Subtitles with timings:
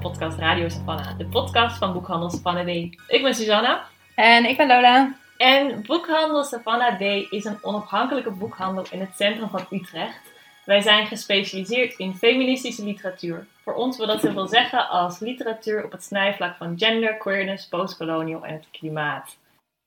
[0.00, 2.68] van podcast Radio Savannah, de podcast van Boekhandel Savannah D.
[3.08, 3.84] Ik ben Susanna.
[4.14, 5.14] En ik ben Lola.
[5.36, 10.20] En Boekhandel Savannah D is een onafhankelijke boekhandel in het centrum van Utrecht.
[10.64, 13.46] Wij zijn gespecialiseerd in feministische literatuur.
[13.62, 18.44] Voor ons wil dat zoveel zeggen als literatuur op het snijvlak van gender, queerness, postkolonial
[18.44, 19.36] en het klimaat.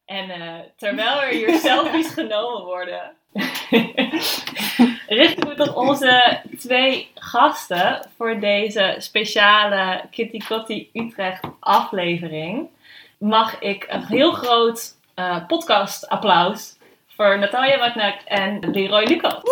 [0.05, 3.15] En uh, terwijl er hier selfies genomen worden,
[5.15, 12.69] richten we tot onze twee gasten voor deze speciale Kitty Kotti Utrecht aflevering.
[13.17, 16.77] Mag ik een heel groot uh, podcast applaus
[17.07, 19.41] voor Natalia Magnak en Leroy Lucas.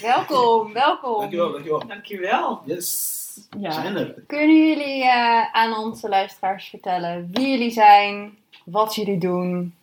[0.00, 1.20] welkom, welkom.
[1.20, 1.86] Dankjewel, dankjewel.
[1.86, 2.62] Dankjewel.
[2.64, 3.20] Yes.
[3.58, 3.70] Ja.
[3.70, 4.14] Zijn er.
[4.26, 9.80] Kunnen jullie uh, aan onze luisteraars vertellen wie jullie zijn, wat jullie doen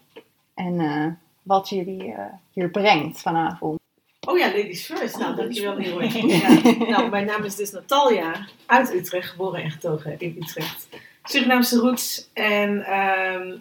[0.59, 1.05] en uh,
[1.43, 3.79] wat jullie uh, hier brengt vanavond?
[4.27, 5.17] Oh ja, ladies first.
[5.17, 6.03] Nou, dankjewel Leroy.
[6.39, 6.77] Ja.
[6.89, 10.87] Nou, mijn naam is dus Natalia, uit Utrecht, geboren en getogen in Utrecht.
[11.23, 13.57] Surinaamse roots en ehm,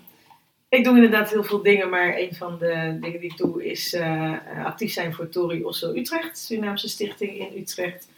[0.68, 3.94] ik doe inderdaad heel veel dingen, maar een van de dingen die ik doe is
[3.94, 8.08] uh, actief zijn voor Tori Osso Utrecht, Surinaamse stichting in Utrecht.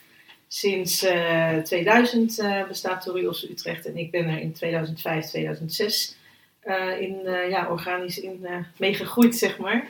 [0.48, 6.18] Sinds uh, 2000 uh, bestaat Tori Osso Utrecht en ik ben er in 2005, 2006
[6.98, 9.89] in, ja, organisch in meegegroeid, zeg maar.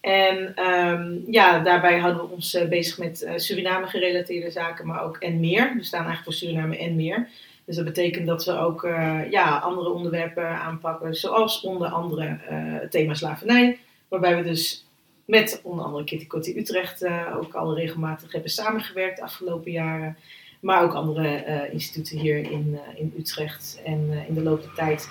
[0.00, 5.40] En um, ja, daarbij houden we ons bezig met Suriname gerelateerde zaken, maar ook en
[5.40, 5.74] meer.
[5.76, 7.28] We staan eigenlijk voor Suriname en meer.
[7.64, 8.82] Dus dat betekent dat we ook
[9.30, 13.78] ja, andere onderwerpen aanpakken, zoals onder andere het thema slavernij.
[14.08, 14.86] Waarbij we dus
[15.24, 17.06] met onder andere Kitty Kotti Utrecht
[17.40, 20.16] ook al regelmatig hebben samengewerkt de afgelopen jaren.
[20.60, 23.80] Maar ook andere instituten hier in, in Utrecht.
[23.84, 25.10] En in de loop der tijd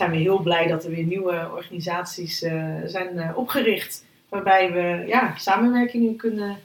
[0.00, 2.38] zijn we heel blij dat er weer nieuwe organisaties
[2.84, 4.04] zijn opgericht.
[4.28, 6.58] Waarbij we ja, samenwerkingen kunnen,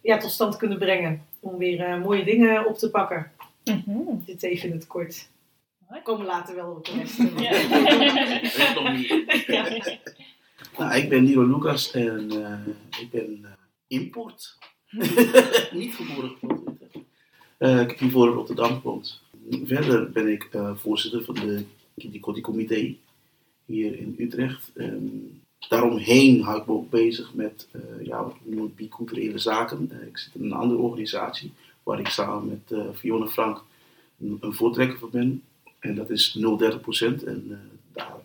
[0.00, 3.30] ja, tot stand kunnen brengen om weer mooie dingen op te pakken.
[3.64, 4.22] Mm-hmm.
[4.26, 5.28] Dit even in het kort.
[5.88, 7.18] We komen later wel op de rest.
[9.46, 9.64] Ja.
[10.78, 12.66] Nou, ik ben Niro Lucas en uh,
[13.00, 13.50] ik ben uh,
[13.86, 14.58] import.
[15.72, 16.32] niet geboren
[17.58, 19.22] uh, Ik heb hiervoor in Rotterdam gewoond.
[19.64, 21.64] Verder ben ik voorzitter van de
[21.96, 22.96] Kitty Comité
[23.64, 24.70] hier in Utrecht.
[24.74, 27.68] Um, daaromheen hou ik me ook bezig met
[28.02, 29.90] ja, wat biculturele zaken.
[30.06, 33.62] ik zit in een andere organisatie waar ik samen met uh, Fiona Frank
[34.20, 35.42] een, voortrekker van ben.
[35.78, 37.22] En dat is 030 procent.
[37.24, 37.60] En
[37.92, 38.16] daar,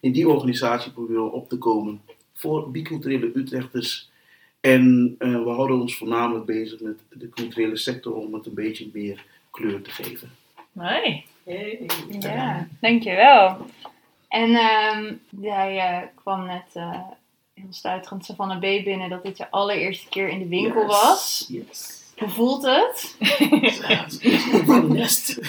[0.00, 2.00] in die organisatie proberen we op te komen
[2.32, 4.10] voor biculturele Utrechters.
[4.60, 9.24] En we houden ons voornamelijk bezig met de culturele sector om het een beetje meer
[9.50, 10.30] kleur te geven.
[10.78, 11.24] Nee.
[11.44, 11.86] Hey.
[12.20, 13.56] Ja, dankjewel.
[14.28, 16.72] En um, jij kwam net
[17.54, 20.90] heel stuiterend Savannah B binnen dat dit je allereerste keer in de winkel yes.
[20.90, 21.46] was.
[21.48, 21.98] Yes.
[22.18, 23.16] Hoe voelt het?
[23.18, 25.40] Ja, het is een nest.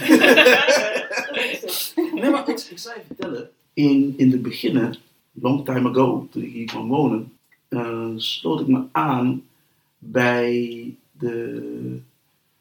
[2.13, 3.49] nee, maar ik, ik zou je vertellen.
[3.73, 4.95] In, in de beginnen,
[5.31, 7.33] long time ago, toen ik hier kwam wonen,
[7.69, 9.43] uh, sloot ik me aan
[9.97, 12.01] bij de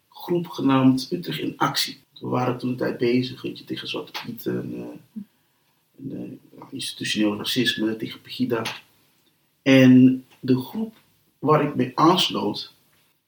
[0.09, 1.97] groep genaamd Utrecht in Actie.
[2.19, 4.99] We waren toen een tijd bezig weet je, tegen Zwarte Piet en,
[5.97, 8.63] en uh, institutioneel racisme, tegen Pegida.
[9.61, 10.95] En de groep
[11.39, 12.73] waar ik mee aansloot,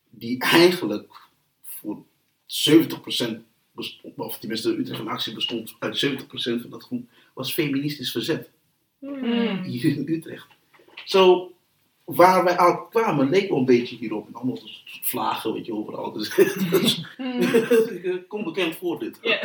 [0.10, 1.30] die eigenlijk
[1.64, 2.04] voor
[2.46, 3.38] 70%
[3.72, 8.50] bestond, of tenminste Utrecht in actie bestond uit 70% van dat groep, was feministisch verzet.
[9.00, 9.64] Mm.
[9.64, 10.48] Hier in Utrecht.
[11.06, 11.51] Zo,
[12.16, 14.28] waar wij al kwamen, leek wel een beetje hierop.
[14.28, 14.60] En allemaal
[15.02, 16.12] vlagen, weet je, overal.
[16.12, 16.36] Dus,
[16.70, 18.28] dus Mm.
[18.28, 19.18] kom bekend voor dit.
[19.22, 19.40] Ja.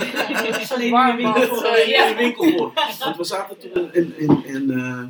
[0.74, 2.50] Alleen Warm in de winkel.
[2.50, 2.72] voor.
[2.98, 5.02] Want we zaten toen in, in, in, uh,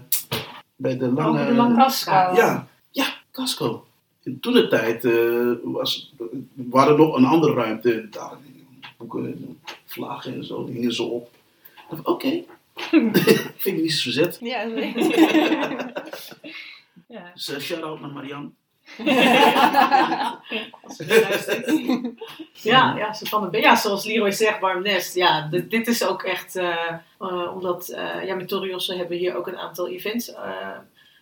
[0.76, 1.40] bij de lange...
[1.40, 2.10] Oh, de lange Casco.
[2.10, 3.86] Ja, ja, Casco.
[4.22, 6.14] In toen de tijd uh, was,
[6.54, 8.08] waren er nog een andere ruimte.
[8.10, 8.32] Daar
[8.96, 11.30] boeken, vlaggen en zo, die hingen ze op.
[11.90, 12.46] Oké, okay.
[13.56, 14.38] feministisch verzet.
[14.40, 14.68] Ja,
[17.06, 17.30] ja.
[17.34, 18.50] Dus uh, shout-out naar Marianne.
[22.62, 25.14] ja, ja, van de, ja, zoals Leroy zegt, warm nest.
[25.14, 27.86] Ja, dit, dit is ook echt, uh, uh, omdat
[28.24, 30.34] ja, met Toriosse hebben we hier ook een aantal events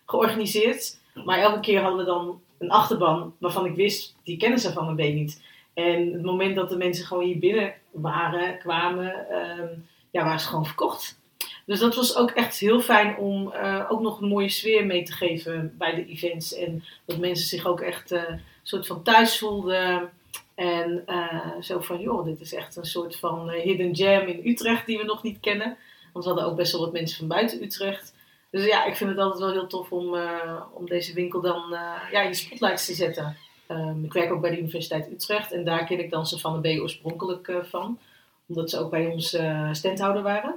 [0.06, 0.98] georganiseerd.
[1.24, 4.88] Maar elke keer hadden we dan een achterban waarvan ik wist, die kennen ze van
[4.88, 5.42] een B niet.
[5.74, 9.26] En het moment dat de mensen gewoon hier binnen waren, kwamen,
[9.60, 11.18] um, ja, waren ze gewoon verkocht.
[11.66, 15.02] Dus dat was ook echt heel fijn om uh, ook nog een mooie sfeer mee
[15.02, 16.54] te geven bij de events.
[16.54, 20.10] En dat mensen zich ook echt uh, een soort van thuis voelden.
[20.54, 24.86] En uh, zo van, joh, dit is echt een soort van hidden gem in Utrecht
[24.86, 25.76] die we nog niet kennen.
[26.12, 28.14] Want we hadden ook best wel wat mensen van buiten Utrecht.
[28.54, 31.74] Dus ja, ik vind het altijd wel heel tof om, eh, om deze winkel dan
[31.74, 33.36] eh, ja, in de spotlights te zetten.
[33.66, 36.80] Ehm, ik werk ook bij de Universiteit Utrecht en daar ken ik dan Savannah B
[36.80, 37.98] oorspronkelijk eh, van.
[38.46, 40.56] Omdat ze ook bij ons eh standhouder waren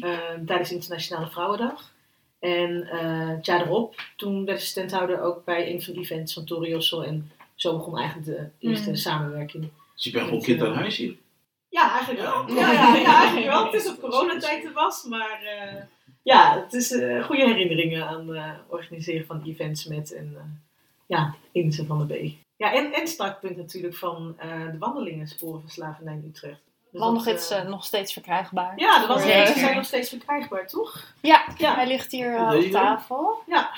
[0.00, 1.92] ehm, tijdens Internationale Vrouwendag.
[2.38, 6.34] En eh het jaar erop, toen werd ze standhouder ook bij een van de events
[6.34, 7.04] van Toriosel.
[7.04, 8.96] En zo begon eigenlijk de eerste Mm.
[8.96, 9.70] samenwerking.
[9.94, 11.14] Dus je bent gewoon kind aan huis hier.
[11.68, 12.48] Ja, eigenlijk wel.
[12.54, 13.64] Ja, ja, ja, eigenlijk wel.
[13.64, 15.82] Het is op coronatijd er was, maar eh,
[16.22, 20.42] ja, het is eh, goede herinneringen aan eh organiseren van events met en eh,
[21.06, 22.32] ja, Inze van de B.
[22.56, 26.60] Ja, en, en startpunt natuurlijk van eh, de wandelingen Sporen van Slavernij in Utrecht.
[26.90, 28.72] Dus Wandelgids dat, eh, eh, nog steeds verkrijgbaar.
[28.76, 31.04] ja, de wandelgidsen zijn nog steeds verkrijgbaar, toch?
[31.20, 31.74] Ja, Ja.
[31.74, 33.42] hij ligt hier eh, op tafel.
[33.46, 33.70] Ja.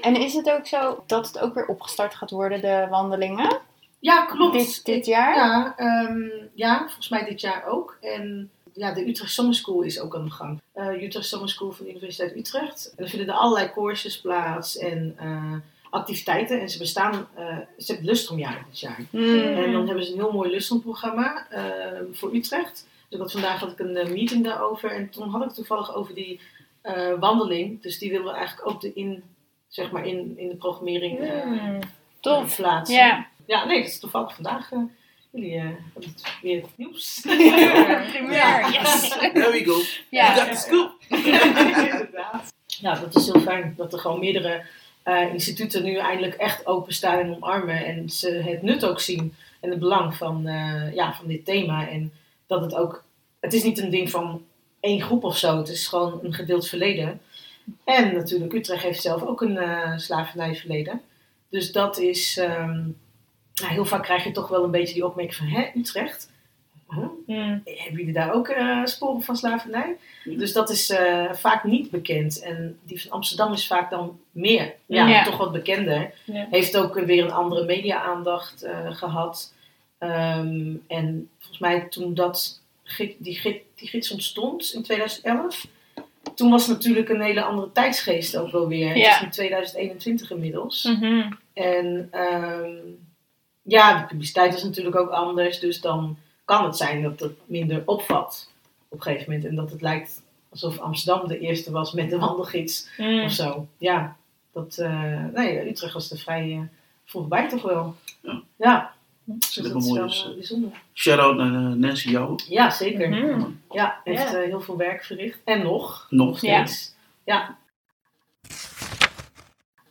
[0.00, 3.58] En is het ook zo dat het ook weer opgestart gaat worden, de wandelingen?
[3.98, 4.52] Ja, klopt.
[4.52, 5.34] Dit, dit jaar?
[5.36, 6.20] Ja, ehm,
[6.54, 7.96] ja, volgens mij dit jaar ook.
[8.00, 10.60] En ja, de Utrecht Summer School is ook aan de gang.
[10.72, 12.94] Eh Utrecht Summer School van de Universiteit Utrecht.
[12.96, 15.52] En er vinden er allerlei courses plaats en eh,
[15.92, 16.60] activiteiten.
[16.60, 19.00] En ze bestaan, eh ze hebben lustrumjaar dit jaar.
[19.10, 19.38] Hmm.
[19.38, 22.72] En dan hebben ze een heel mooi lustrumprogramma eh voor Utrecht.
[23.08, 24.90] Dus ik had vandaag had ik een eh, meeting daarover.
[24.90, 26.40] En toen had ik het toevallig over die
[26.82, 27.82] eh, wandeling.
[27.82, 29.22] Dus die willen we eigenlijk ook de in,
[29.68, 31.78] zeg maar in, in de programmering eh, Mm.
[32.20, 32.56] Tof.
[32.56, 32.96] plaatsen.
[32.96, 33.26] Ja.
[33.46, 34.70] Ja, nee, dat is toevallig vandaag.
[35.30, 37.20] jullie eh, hebben het weer het nieuws.
[38.12, 39.08] Primeur, yes.
[39.08, 39.80] There we go.
[40.10, 40.34] Ja.
[40.34, 40.92] Got the scoop.
[41.08, 42.50] Inderdaad.
[42.80, 44.64] Ja, dat is heel fijn dat er gewoon meerdere
[45.02, 47.84] eh, instituten nu eindelijk echt openstaan en omarmen.
[47.84, 51.88] En ze het nut ook zien en het belang van, eh, ja, van dit thema.
[51.88, 52.12] En
[52.46, 53.04] dat het ook,
[53.40, 54.44] het is niet een ding van
[54.80, 55.56] één groep of zo.
[55.56, 57.20] Het is gewoon een gedeeld verleden.
[57.84, 61.00] En natuurlijk, Utrecht heeft zelf ook een eh slavernijverleden.
[61.48, 62.94] Dus dat is, nou,
[63.54, 66.31] heel vaak krijg je toch wel een beetje die opmerking van, hè, Utrecht?
[66.94, 67.04] Huh?
[67.26, 67.62] Mm.
[67.64, 69.96] Hebben jullie daar ook eh, sporen van slavernij?
[70.24, 72.42] Dus dat is eh, vaak niet bekend.
[72.42, 75.24] En die van Amsterdam is vaak dan meer, ja, Ja.
[75.24, 76.14] toch wat bekender.
[76.26, 79.52] Heeft ook weer een andere media-aandacht eh, gehad.
[79.98, 82.60] Ehm, en volgens mij toen dat,
[83.18, 85.66] die, gi- die gids ontstond in 2011...
[86.34, 88.88] Toen was natuurlijk een hele andere tijdsgeest ook wel weer.
[88.88, 90.84] Het is nu 2021 inmiddels.
[90.84, 91.32] Mhm.
[91.52, 92.70] En ehm,
[93.62, 95.58] ja, de publiciteit is natuurlijk ook anders.
[95.60, 98.52] Dus dan kan het zijn dat het minder opvalt
[98.88, 99.48] op een gegeven moment.
[99.48, 103.22] En dat het lijkt alsof Amsterdam de eerste was met de wandelgids Mm.
[103.24, 103.66] of zo.
[103.78, 104.16] Ja,
[104.52, 106.60] dat, eh, nee, Utrecht was er vrij eh,
[107.04, 107.94] vroeg bij toch wel.
[108.20, 108.42] Ja.
[108.56, 108.92] Ja,
[109.24, 110.70] dus Dat is wel dus, eh, bijzonder.
[110.94, 112.36] Shout-out naar Nancy Jouw.
[112.48, 113.08] Ja, zeker.
[113.08, 113.44] Mhm.
[113.70, 115.40] Ja, heeft eh, heel veel werk verricht.
[115.44, 116.40] En nog, Nog.
[116.40, 116.66] Ja.
[116.66, 116.94] steeds.
[117.24, 117.56] Ja.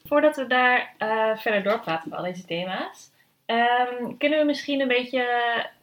[0.06, 3.10] Voordat we daar eh, verder doorpraten bij al deze thema's,
[3.46, 5.26] ehm, kunnen we misschien een beetje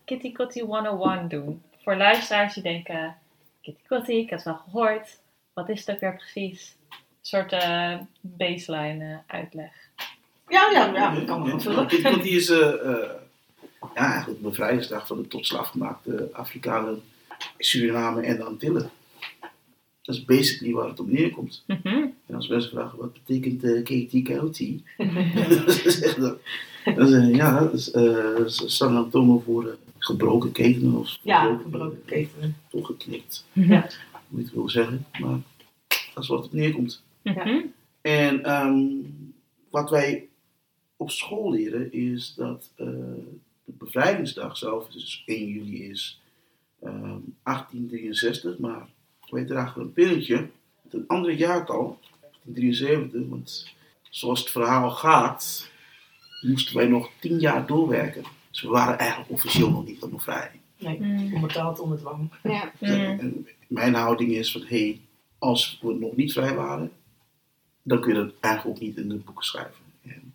[0.08, 1.62] Kitty Kotti 101 doen.
[1.82, 3.16] Voor luisteraars die denken,
[3.62, 5.20] Kitty Kotti, ik heb het wel gehoord.
[5.52, 6.76] Wat is het ook weer precies?
[6.90, 9.72] Een soort eh, baseline eh, uitleg.
[10.49, 13.10] Ja, ja, ja, dat kan wel Ja, want die is eh, eh,
[13.81, 17.03] ja, eigenlijk de bevrijdingsdag van de tot slaafgemaakte Afrikanen,
[17.58, 18.91] Suriname en de Antillen.
[20.03, 21.65] Dat is basically waar het op neerkomt.
[21.67, 22.06] Mhm.
[22.27, 24.12] En als mensen vragen wat betekent uh, KT
[25.67, 26.38] dat is echt dat.
[26.94, 32.56] dat is, ja, dat is, eh, is Sanatomen voor gebroken ketenen of Ja, gebroken ketenen.
[32.69, 33.88] toegeknipt, Ja.
[34.28, 35.06] hoe je het wil zeggen.
[35.20, 35.38] Maar
[36.14, 37.02] dat is wat het op neerkomt.
[37.22, 37.60] Mhm.
[38.00, 38.86] En ehm,
[39.70, 40.28] wat wij
[40.96, 42.86] op school leren is dat eh,
[43.64, 46.20] de bevrijdingsdag zelf, dus 1 juli is
[46.82, 48.86] ehm, 1863, maar
[49.31, 50.48] wij dragen een pinnetje
[50.82, 51.98] met een ander jaartal,
[52.43, 53.74] 1873, want
[54.10, 55.70] zoals het verhaal gaat,
[56.40, 58.22] moesten wij nog 10 jaar doorwerken.
[58.50, 60.62] Dus we waren eigenlijk officieel nog niet op bevrijding.
[60.78, 61.34] Nee, Mm.
[61.34, 62.31] onbetaald onder dwang.
[62.43, 62.72] Ja.
[62.81, 62.88] Mm.
[62.88, 65.00] En mijn houding is van, hé, hey,
[65.38, 66.90] als we nog niet vrij waren,
[67.82, 69.84] dan kun je dat eigenlijk ook niet in de boeken schrijven.
[70.02, 70.34] En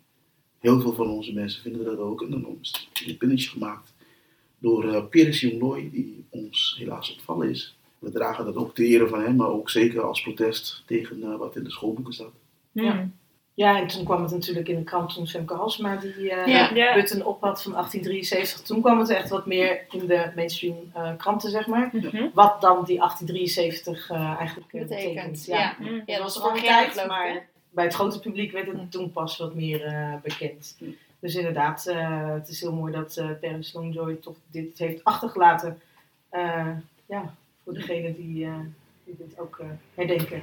[0.58, 2.22] heel veel van onze mensen vinden dat ook.
[2.22, 3.92] En dan is het een pinnetje gemaakt
[4.58, 7.76] door uh, Peres Jonglooi, die ons helaas ontvallen is.
[7.98, 11.36] We dragen dat ook te ere van hem, maar ook zeker als protest tegen uh,
[11.36, 12.32] wat in de schoolboeken staat.
[12.72, 13.14] Mm.
[13.54, 16.70] Ja, en toen kwam het natuurlijk in de krant toen Femke Halsema die uh, Ja.
[16.74, 16.94] Ja.
[16.94, 18.60] button op had van 1873.
[18.60, 21.88] Toen kwam het echt wat meer in de mainstream uh, kranten, zeg maar.
[21.92, 22.28] Mhm.
[22.34, 24.88] Wat dan die 1873 uh, eigenlijk Betekent.
[25.04, 25.44] betekent.
[25.46, 25.76] Ja.
[25.78, 26.02] Mm.
[26.06, 27.06] Ja, dat was al een tijd, geloof hè?
[27.06, 30.76] maar bij het grote publiek werd het toen pas wat meer uh, bekend.
[31.18, 35.80] Dus inderdaad, uh, het is heel mooi dat uh, Terence Longjoy toch dit heeft achtergelaten.
[36.32, 36.68] Uh,
[37.06, 37.34] ja,
[37.64, 38.54] voor degene die, uh,
[39.04, 40.42] die dit ook uh, herdenken.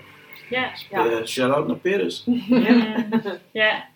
[0.50, 0.72] Ja.
[0.90, 1.06] Ja.
[1.06, 2.26] Uh, Shout-out naar Peres.
[3.52, 3.88] Ja.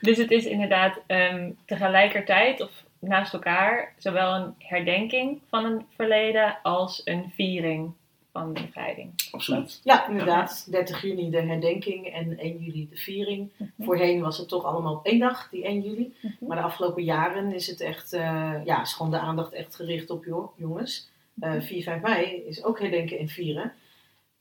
[0.00, 6.58] Dus het is inderdaad ehm, tegelijkertijd of naast elkaar zowel een herdenking van een verleden
[6.62, 7.92] als een viering
[8.32, 9.10] van de bevrijding.
[9.30, 9.80] Absoluut.
[9.84, 10.66] Ja, inderdaad.
[10.70, 13.50] 30 juni de herdenking en 1 juli de viering.
[13.80, 16.14] Voorheen was het toch allemaal op één dag, die 1 juli.
[16.20, 16.32] Mhm.
[16.40, 20.10] Maar de afgelopen jaren is het echt, eh, ja, is gewoon de aandacht echt gericht
[20.10, 21.08] op jo- jongens.
[21.40, 23.72] Eh 4, 5 mei is ook herdenken en vieren.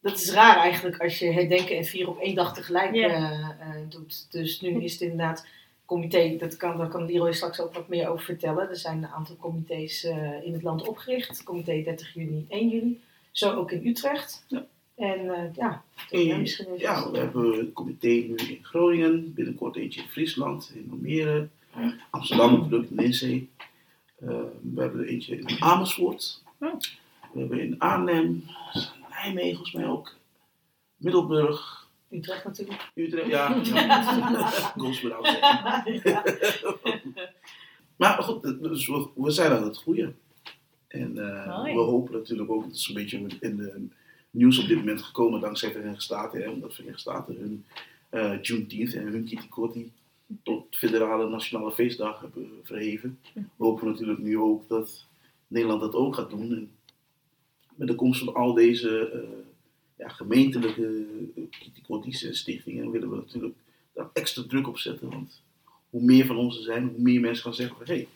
[0.02, 3.50] Dat is raar eigenlijk als je herdenken en vieren op één dag tegelijk eh, eh,
[3.90, 4.32] doet.
[4.32, 5.46] Dus nu is het inderdaad
[5.92, 8.70] comité, dat kan, daar kan Leroy straks ook wat meer over vertellen.
[8.70, 11.44] Er zijn een aantal comité's eh, in het land opgericht.
[11.44, 13.02] Comité 30 juni, 1 juli.
[13.32, 14.46] Zo ook in Utrecht.
[14.48, 14.66] Ja.
[14.96, 19.34] En eh, ja, En, ja, misschien even ja, we hebben een comité nu in Groningen,
[19.34, 21.48] binnenkort eentje in Friesland, in Almere,
[22.10, 23.50] Amsterdam in Ninsee.
[24.20, 24.28] Eh,
[24.74, 26.44] we hebben er eentje in Amersfoort.
[26.58, 28.44] We hebben in Arnhem,
[29.24, 30.16] Nijmegen volgens mij ook,
[30.98, 32.92] Middelburg, Utrecht natuurlijk.
[32.96, 33.56] Utrecht, ja.
[33.64, 34.74] ja.
[34.78, 34.94] Ook
[35.26, 36.30] zeggen.
[37.96, 40.18] Maar goed, dus we, we zijn aan het groeien.
[40.88, 43.88] En eh, we hopen natuurlijk ook, het is een beetje in de
[44.32, 47.66] nieuws op dit moment gekomen dankzij Verenigde Staten, hè, omdat Verenigde Staten hun
[48.10, 49.92] eh Juneteenth en hun Kitty Kotti
[50.44, 53.20] tot federale nationale feestdag hebben verheven.
[53.34, 55.06] We hopen natuurlijk nu ook dat
[55.48, 56.52] Nederland dat ook gaat doen.
[56.52, 56.72] En
[57.82, 59.20] met de komst van al deze eh,
[59.98, 63.56] ja, gemeentelijke uh, Kitty Kotties en stichtingen willen we natuurlijk
[63.94, 65.10] daar extra druk op zetten.
[65.10, 65.42] Want
[65.90, 68.08] hoe meer van ons er zijn, hoe meer mensen gaan zeggen van hé, hey,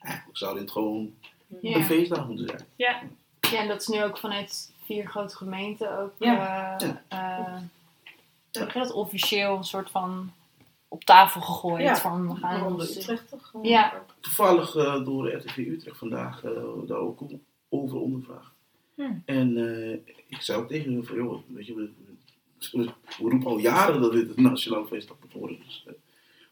[0.00, 1.14] eigenlijk zou dit gewoon
[1.62, 1.82] een Ja.
[1.82, 2.66] feestdag moeten zijn.
[2.76, 3.02] Ja,
[3.50, 6.12] ja, en dat is nu ook vanuit vier grote gemeenten ook.
[6.18, 6.78] Ja.
[6.78, 7.56] eh, eh,
[8.50, 10.32] zeg je dat officieel een soort van
[10.88, 11.82] op tafel gegooid.
[11.82, 13.52] Ja, van, we gaan ons- Utrecht toch?
[13.62, 14.04] Ja.
[14.20, 16.52] Toevallig eh, door RTV Utrecht vandaag eh,
[16.86, 17.20] daar ook
[17.68, 18.54] over ondervraagd.
[18.96, 19.22] Hmm.
[19.24, 19.92] En eh,
[20.28, 21.90] ik zei ook tegen hun van joh, weet je, we,
[22.72, 22.84] we,
[23.18, 25.58] we roepen al jaren dat dit een nationale feestdag moet worden.
[25.64, 25.86] Dus,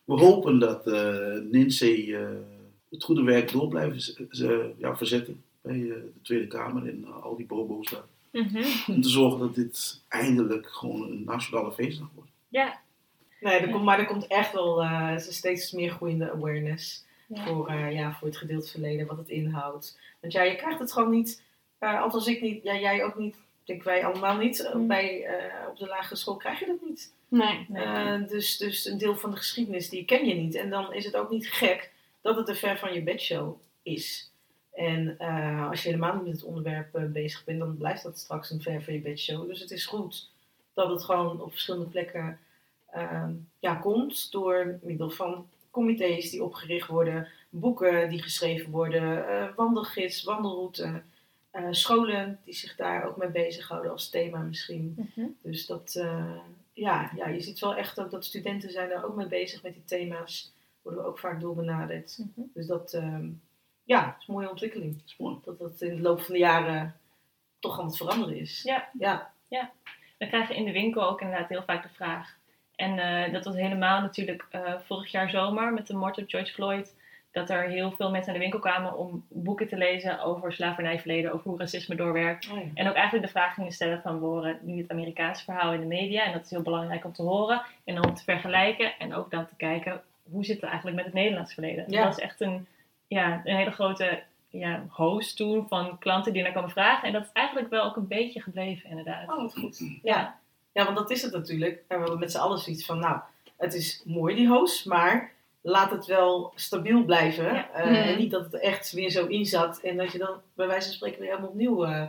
[0.04, 2.28] we hopen dat eh eh,
[2.90, 7.46] het goede werk door blijven ja, verzetten bij eh, de Tweede Kamer en al die
[7.46, 8.04] bobo's daar.
[8.32, 8.64] Mhm.
[8.86, 12.30] Om te zorgen dat dit eindelijk gewoon een nationale feestdag wordt.
[12.48, 12.82] ja.
[13.40, 14.84] Nee, er komt, maar er komt echt wel
[15.18, 17.46] steeds meer groeiende awareness Ja.
[17.46, 19.98] voor, eh, ja, voor het gedeeld verleden, wat het inhoudt.
[20.20, 21.42] Want ja, je krijgt het gewoon niet,
[21.84, 24.86] eh althans ik niet, ja, jij ook niet, denk wij allemaal niet, eh, Mm.
[24.86, 27.12] bij, eh, op de lagere school krijg je dat niet.
[27.28, 27.66] Nee.
[27.68, 27.84] Nee.
[27.84, 30.54] Eh, dus, dus een deel van de geschiedenis die ken je niet.
[30.54, 34.30] En dan is het ook niet gek dat het een ver van je bedshow is.
[34.72, 38.50] En eh, als je helemaal niet met het onderwerp bezig bent, dan blijft dat straks
[38.50, 39.48] een ver van je bedshow.
[39.48, 40.30] Dus het is goed
[40.72, 42.38] dat het gewoon op verschillende plekken
[42.86, 49.44] eh, ja, komt door middel van comité's die opgericht worden, boeken die geschreven worden, eh,
[49.56, 51.02] wandelgids, wandelroute,
[51.54, 54.94] eh, scholen die zich daar ook mee bezighouden als thema misschien.
[54.96, 55.26] Mhm.
[55.42, 56.36] Dus dat, eh,
[56.72, 59.72] ja, ja, je ziet wel echt ook dat studenten zijn daar ook mee bezig met
[59.72, 60.52] die thema's.
[60.82, 62.18] Worden we ook vaak doorbenaderd.
[62.18, 62.46] Mhm.
[62.54, 63.28] Dus dat, ehm,
[63.84, 64.92] ja, is een mooie ontwikkeling.
[64.92, 65.38] Dat is mooi.
[65.44, 66.96] Dat dat in de loop van de jaren
[67.58, 68.62] toch aan het veranderen is.
[68.62, 68.88] Ja.
[68.98, 69.32] Ja,
[70.18, 72.36] We krijgen in de winkel ook inderdaad heel vaak de vraag.
[72.76, 76.52] En eh, dat was helemaal natuurlijk eh, vorig jaar zomer met de moord op George
[76.52, 76.94] Floyd.
[77.34, 81.32] Dat er heel veel mensen naar de winkel kwamen om boeken te lezen over slavernijverleden,
[81.32, 82.50] over hoe racisme doorwerkt.
[82.50, 82.64] oh ja.
[82.74, 85.80] En ook eigenlijk de vraag gingen stellen van we horen nu het Amerikaanse verhaal in
[85.80, 86.24] de media.
[86.24, 88.98] En dat is heel belangrijk om te horen en om te vergelijken.
[88.98, 91.84] En ook dan te kijken hoe zit het eigenlijk met het Nederlands verleden.
[91.88, 91.96] Ja.
[91.96, 92.66] Dat was echt een,
[93.06, 97.06] ja, een hele grote ja, host toen van klanten die naar kwamen vragen.
[97.06, 99.28] En dat is eigenlijk wel ook een beetje gebleven inderdaad.
[99.28, 99.98] Oh, wat goed.
[100.02, 100.38] Ja.
[100.72, 101.82] ja, want dat is het natuurlijk.
[101.88, 103.20] En we hebben met z'n allen zoiets van, nou,
[103.56, 105.32] het is mooi die host, maar
[105.66, 107.44] laat het wel stabiel blijven.
[107.44, 107.70] Ja.
[107.70, 107.94] Eh, Mhm.
[107.94, 109.80] En niet dat het er echt weer zo in zat.
[109.82, 112.02] En dat je dan bij wijze van spreken weer helemaal opnieuw eh,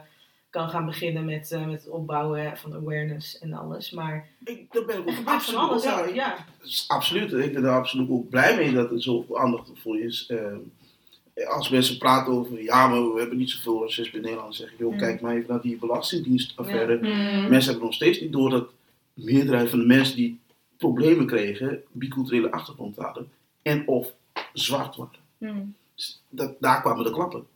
[0.50, 3.92] kan gaan beginnen met, eh, met het opbouwen van awareness en alles.
[3.92, 6.14] Maar Ik, daar ben ik er ook absoluut, alles.
[6.14, 6.36] ja.
[6.60, 7.34] Dat Absoluut.
[7.34, 10.26] Ik ben daar absoluut ook blij mee dat er zoveel aandacht voor is.
[10.28, 14.66] Eh, als mensen praten over, ja, maar we hebben niet zoveel racisme in Nederland, dan
[14.68, 14.98] zeg ik, joh, Mm.
[14.98, 16.96] kijk maar even naar die belastingdienstaffaire.
[16.96, 17.50] Mm.
[17.50, 18.70] Mensen hebben nog steeds niet door dat
[19.14, 20.40] de meerderheid van de mensen die
[20.78, 23.30] problemen kregen, biculturele achtergrond hadden
[23.66, 24.14] en of
[24.54, 25.20] zwart waren.
[25.38, 25.76] Hmm.
[25.96, 27.48] Dus Dat, daar kwamen de klappen.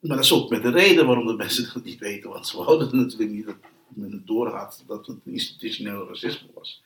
[0.00, 2.56] Maar dat is ook met de reden waarom de mensen dat niet weten, want ze
[2.56, 3.56] wouden natuurlijk niet dat
[3.88, 6.82] men het doorhad dat het institutioneel racisme was.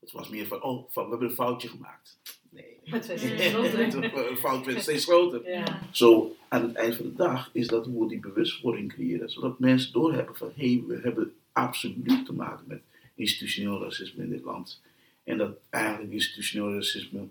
[0.00, 2.18] Het was meer van, oh, van, we hebben een foutje gemaakt.
[2.50, 2.78] Nee.
[2.84, 4.30] Het werd steeds groter.
[4.30, 5.50] Een fout werd steeds groter.
[5.50, 5.88] Ja.
[5.90, 9.30] Zo, aan het eind van de dag is dat hoe we die bewustwording creëren.
[9.30, 12.82] Zodat mensen doorhebben van, hé, hey, we hebben absoluut te maken met
[13.14, 14.80] institutioneel racisme in dit land.
[15.24, 17.28] En dat eigenlijk institutioneel racisme,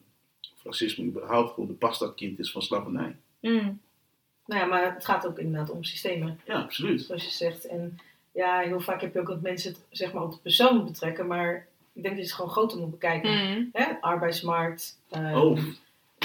[0.70, 3.16] racisme überhaupt, gewoon de bastardkind is van slavernij.
[3.40, 3.80] Hmm.
[4.46, 6.40] Nou ja, maar het gaat ook inderdaad om systemen.
[6.46, 7.02] Ja, absoluut.
[7.02, 7.66] zoals je zegt.
[7.68, 8.00] En
[8.32, 11.28] ja, heel vaak heb je ook dat mensen het zeg maar op de persoon betrekken,
[11.28, 13.32] maar ik denk dat je het gewoon groter moet bekijken.
[13.32, 13.70] Mm.
[13.74, 13.86] Hè?
[14.02, 15.60] Arbeidsmarkt, eh, Oh,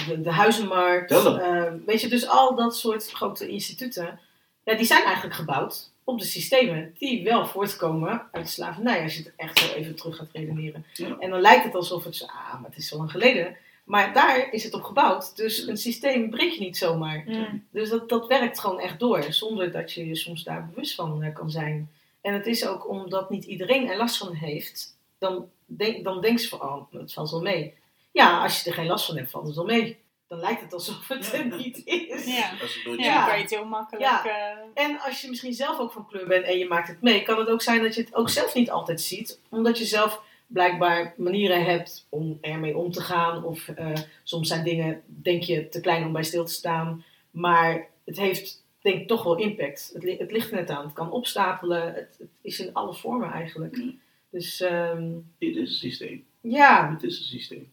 [0.08, 4.20] de, de huizenmarkt, eh, weet je, dus al dat soort grote instituten,
[4.64, 9.02] ja, die zijn eigenlijk gebouwd op de systemen die wel voortkomen uit de slavernij.
[9.02, 10.84] Als je het echt zo even terug gaat redeneren.
[10.92, 11.16] Ja.
[11.18, 13.56] En dan lijkt het alsof het, zo- ah, maar het is zo lang geleden.
[13.84, 15.36] Maar daar is het op gebouwd.
[15.36, 17.24] Dus een systeem breek je niet zomaar.
[17.70, 21.22] Dus dat, dat werkt gewoon echt door, zonder dat je je soms daar bewust van
[21.22, 21.90] eh, kan zijn.
[22.20, 26.40] En het is ook omdat niet iedereen er last van heeft, dan, denk, dan denkt
[26.40, 27.74] ze van, oh, het valt wel mee.
[28.12, 29.98] Ja, als je er geen last van hebt, valt het wel mee.
[30.28, 31.32] Dan lijkt het alsof het Ja.
[31.38, 32.24] er niet is.
[32.36, 32.50] Ja.
[32.84, 34.04] Dan kan je het heel makkelijk...
[34.06, 34.24] Ja.
[34.26, 37.22] eh, En als je misschien zelf ook van kleur bent en je maakt het mee,
[37.22, 39.40] kan het ook zijn dat je het ook zelf niet altijd ziet.
[39.50, 40.22] Omdat je zelf
[40.54, 43.44] blijkbaar manieren hebt om ermee om te gaan.
[43.44, 43.92] Of eh,
[44.22, 47.04] soms zijn dingen, denk je, te klein om bij stil te staan.
[47.30, 49.90] Maar het heeft, denk ik, toch wel impact.
[49.94, 50.84] Het, li- het ligt er net aan.
[50.84, 51.82] Het kan opstapelen.
[51.94, 53.76] Het, het is in alle vormen eigenlijk.
[53.76, 53.90] Ja.
[54.30, 56.24] Dus ehm, Dit is een systeem.
[56.40, 57.72] ja, Het is een systeem.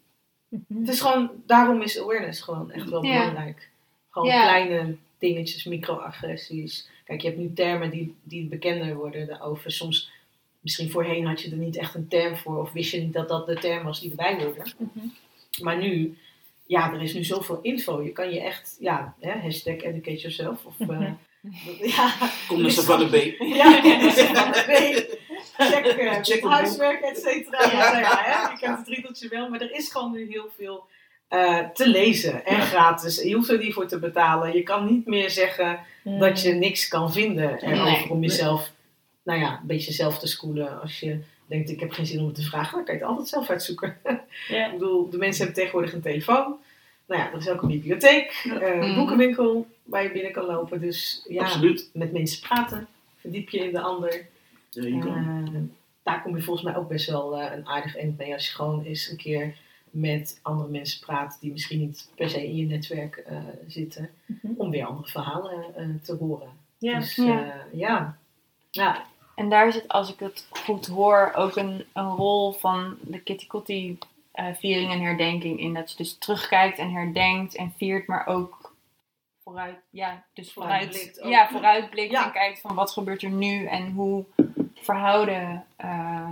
[0.79, 3.17] het is gewoon, daarom is awareness gewoon echt wel Ja.
[3.19, 3.69] belangrijk.
[4.09, 4.41] Gewoon Ja.
[4.41, 6.89] kleine dingetjes, microagressies.
[7.05, 9.71] Kijk, je hebt nu termen die, die bekender worden daarover.
[9.71, 10.11] Soms,
[10.61, 12.59] misschien voorheen had je er niet echt een term voor.
[12.61, 14.63] Of wist je niet dat dat de term was die erbij hoorde.
[14.77, 15.05] Mhm.
[15.61, 16.17] Maar nu,
[16.65, 18.01] ja, er is nu zoveel info.
[18.03, 20.65] Je kan je echt, ja, hè, hashtag educate yourself.
[20.65, 21.11] Of, eh,
[21.95, 22.13] ja,
[22.47, 23.35] Kom naar Savannah Bay.
[23.39, 25.19] ja, dat is van de week.
[26.21, 27.71] Check, het huiswerk, et cetera.
[27.71, 30.49] Ja, nou ja, hè, je kent het riedeltje wel, maar er is gewoon nu heel
[30.57, 30.85] veel
[31.27, 33.21] eh, te lezen en gratis.
[33.23, 34.53] Je hoeft er niet voor te betalen.
[34.55, 36.19] Je kan niet meer zeggen Mm.
[36.19, 38.09] dat je niks kan vinden Nee.
[38.09, 38.71] om jezelf,
[39.23, 40.81] nou ja, een beetje zelf te schoolen.
[40.81, 43.09] Als je denkt, ik heb geen zin om het te vragen, dan kan je het
[43.09, 43.97] altijd zelf uitzoeken.
[44.47, 44.65] Ja.
[44.65, 46.55] Ik bedoel, de mensen hebben tegenwoordig een telefoon.
[47.07, 48.59] Nou ja, er is ook een bibliotheek, Ja.
[48.59, 48.95] eh, een Mhm.
[48.95, 50.81] boekenwinkel waar je binnen kan lopen.
[50.81, 51.89] Dus ja, Absoluut.
[51.93, 54.25] met mensen praten, verdiep je in de ander.
[54.69, 55.05] Ja.
[55.05, 55.59] Eh,
[56.03, 58.53] daar kom je volgens mij ook best wel eh, een aardig eind mee als je
[58.55, 59.55] gewoon eens een keer
[59.89, 64.53] met andere mensen praat die misschien niet per se in je netwerk eh, zitten, Mhm.
[64.57, 66.49] om weer andere verhalen eh, te horen.
[66.77, 66.99] Ja.
[66.99, 67.65] Dus Ja.
[67.73, 68.17] ja.
[68.71, 69.05] ja.
[69.35, 73.47] En daar zit, als ik het goed hoor, ook een, een rol van de Kitty
[73.47, 73.97] Kotti
[74.31, 75.73] eh, viering en herdenking in.
[75.73, 78.73] Dat je dus terugkijkt en herdenkt en viert, maar ook
[79.43, 82.25] vooruit, ja, dus vooruit, Vooruitblikt ja, vooruitblikt Ja.
[82.25, 84.25] en kijkt van wat gebeurt er nu en hoe
[84.75, 86.31] verhouden, eh,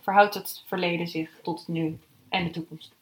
[0.00, 2.92] verhoudt het verleden zich tot het nu en de toekomst.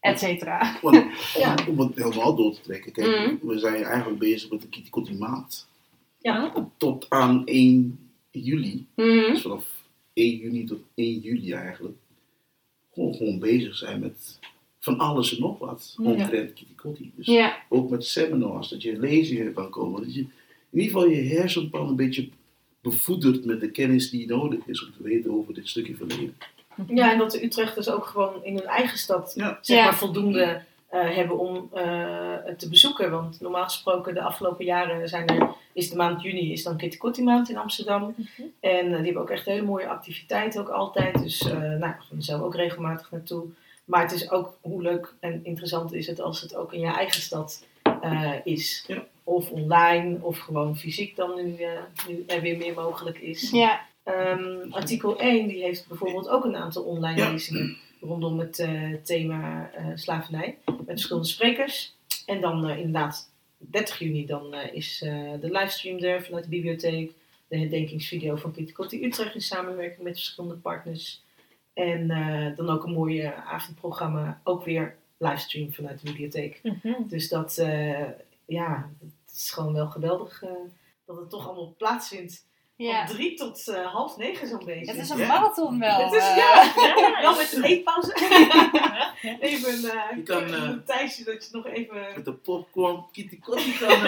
[0.00, 0.76] Et cetera.
[0.82, 0.92] Om,
[1.34, 1.54] Ja.
[1.68, 2.92] om het helemaal door te trekken.
[2.92, 3.46] Kijk, Mhm.
[3.46, 5.68] we zijn eigenlijk bezig met de Kitty Kotti maand.
[6.18, 6.52] Ja.
[6.76, 8.86] Tot aan 1 juli.
[8.96, 9.08] Mhm.
[9.08, 9.64] Dus vanaf
[10.12, 11.96] 1 juni tot 1 juli eigenlijk.
[12.94, 14.38] Gewoon, gewoon bezig zijn met
[14.80, 15.94] van alles en nog wat.
[16.02, 16.04] Ja.
[16.10, 17.12] Omtrent Kitty Kotti.
[17.16, 20.02] Dus Ja, ook met seminars, dat je lezingen kan komen.
[20.02, 20.30] Dat je in
[20.80, 22.28] ieder geval je hersenpan een beetje
[22.82, 26.36] bevoedert met de kennis die nodig is om te weten over dit stukje verleden.
[26.88, 29.58] ja, en dat de Utrechters ook gewoon in hun eigen stad Ja.
[29.62, 29.84] zeg Ja.
[29.84, 33.10] maar, voldoende eh, hebben om eh, het te bezoeken.
[33.10, 36.96] Want normaal gesproken de afgelopen jaren zijn er, is de maand juni is dan Kitty
[36.96, 38.14] Kotti maand in Amsterdam.
[38.60, 41.22] En eh, die hebben ook echt hele mooie activiteiten ook altijd.
[41.22, 43.44] Dus eh nou, we gaan zelf ook regelmatig naartoe.
[43.84, 46.86] Maar het is ook hoe leuk en interessant is het als het ook in je
[46.86, 47.64] eigen stad
[48.02, 48.84] eh, is.
[48.86, 49.04] Ja.
[49.24, 51.56] Of online, of gewoon fysiek dan nu,
[52.08, 53.50] nu er weer meer mogelijk is.
[53.50, 57.30] ja, Ehm, artikel 1 die heeft bijvoorbeeld ook een aantal online Ja.
[57.30, 58.66] lezingen rondom het
[59.02, 60.58] thema slavernij.
[60.66, 61.94] Met verschillende sprekers.
[62.26, 63.30] En dan inderdaad
[63.60, 67.12] 30 juni dan eh, is eh, de livestream er vanuit de bibliotheek.
[67.48, 71.22] De herdenkingsvideo van Kitty Kotti Utrecht in samenwerking met verschillende partners.
[71.72, 76.60] En eh, dan ook een mooi eh, avondprogramma, ook weer livestream vanuit de bibliotheek.
[76.62, 76.92] Mhm.
[77.08, 77.54] Dus dat,
[78.46, 80.44] ja, het is gewoon wel geweldig
[81.04, 82.44] dat het toch allemaal plaatsvindt.
[82.84, 83.06] Ja.
[83.06, 84.92] Van drie tot eh, half negen zo'n beetje.
[84.92, 85.26] Het is een Ja.
[85.26, 86.04] marathon wel.
[86.04, 86.36] Het is, eh.
[86.36, 86.62] ja,
[86.96, 87.20] Ja.
[87.20, 88.14] wel met een eetpauze.
[89.40, 92.06] even eh, Je kan, eh, een tijdje dat je nog even...
[92.14, 93.90] Met de popcorn, Kitty Kotti kan.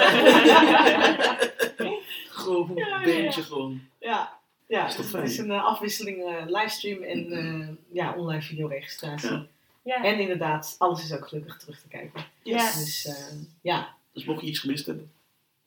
[2.43, 3.31] gewoon een bandje ja.
[3.31, 3.81] gewoon.
[4.01, 9.31] Ja, ja Is toch het is een afwisseling eh, livestream en eh, ja, online videoregistratie.
[9.31, 9.47] Ja.
[9.85, 10.05] Ja.
[10.05, 12.25] En inderdaad, alles is ook gelukkig terug te kijken.
[12.43, 12.73] Ja.
[12.73, 13.15] Dus eh,
[13.61, 13.95] ja.
[14.13, 15.13] Dus mocht je iets gemist hebben,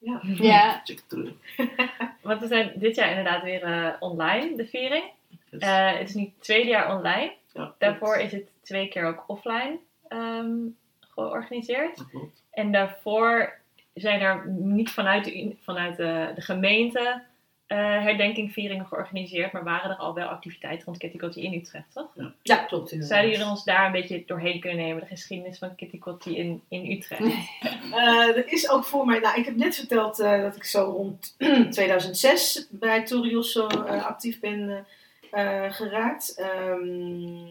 [0.06, 0.20] Ja.
[0.24, 1.34] Ja, check het terug.
[2.22, 5.04] Want we zijn dit jaar inderdaad weer eh, online, de viering.
[5.50, 5.62] Yes.
[5.62, 7.34] Eh, het is nu het tweede jaar online.
[7.54, 10.56] ja, Daarvoor is het twee keer ook offline ehm,
[11.00, 12.06] georganiseerd.
[12.52, 13.60] En daarvoor
[13.94, 17.24] zijn er niet vanuit de, vanuit de, de gemeente
[17.68, 22.10] eh herdenkingvieringen georganiseerd, maar waren er al wel activiteiten rond Kitty Kotti in Utrecht, toch?
[22.42, 23.18] ja, klopt inderdaad.
[23.18, 26.62] Zouden jullie ons daar een beetje doorheen kunnen nemen, de geschiedenis van Kitty Kotti in,
[26.70, 27.22] in Utrecht?
[27.92, 30.84] Eh, er is ook voor mij, nou ik heb net verteld eh, dat ik zo
[30.84, 31.36] rond
[31.70, 34.86] 2006 bij Torioso eh actief ben
[35.70, 36.36] geraakt.
[36.36, 37.48] Ehm,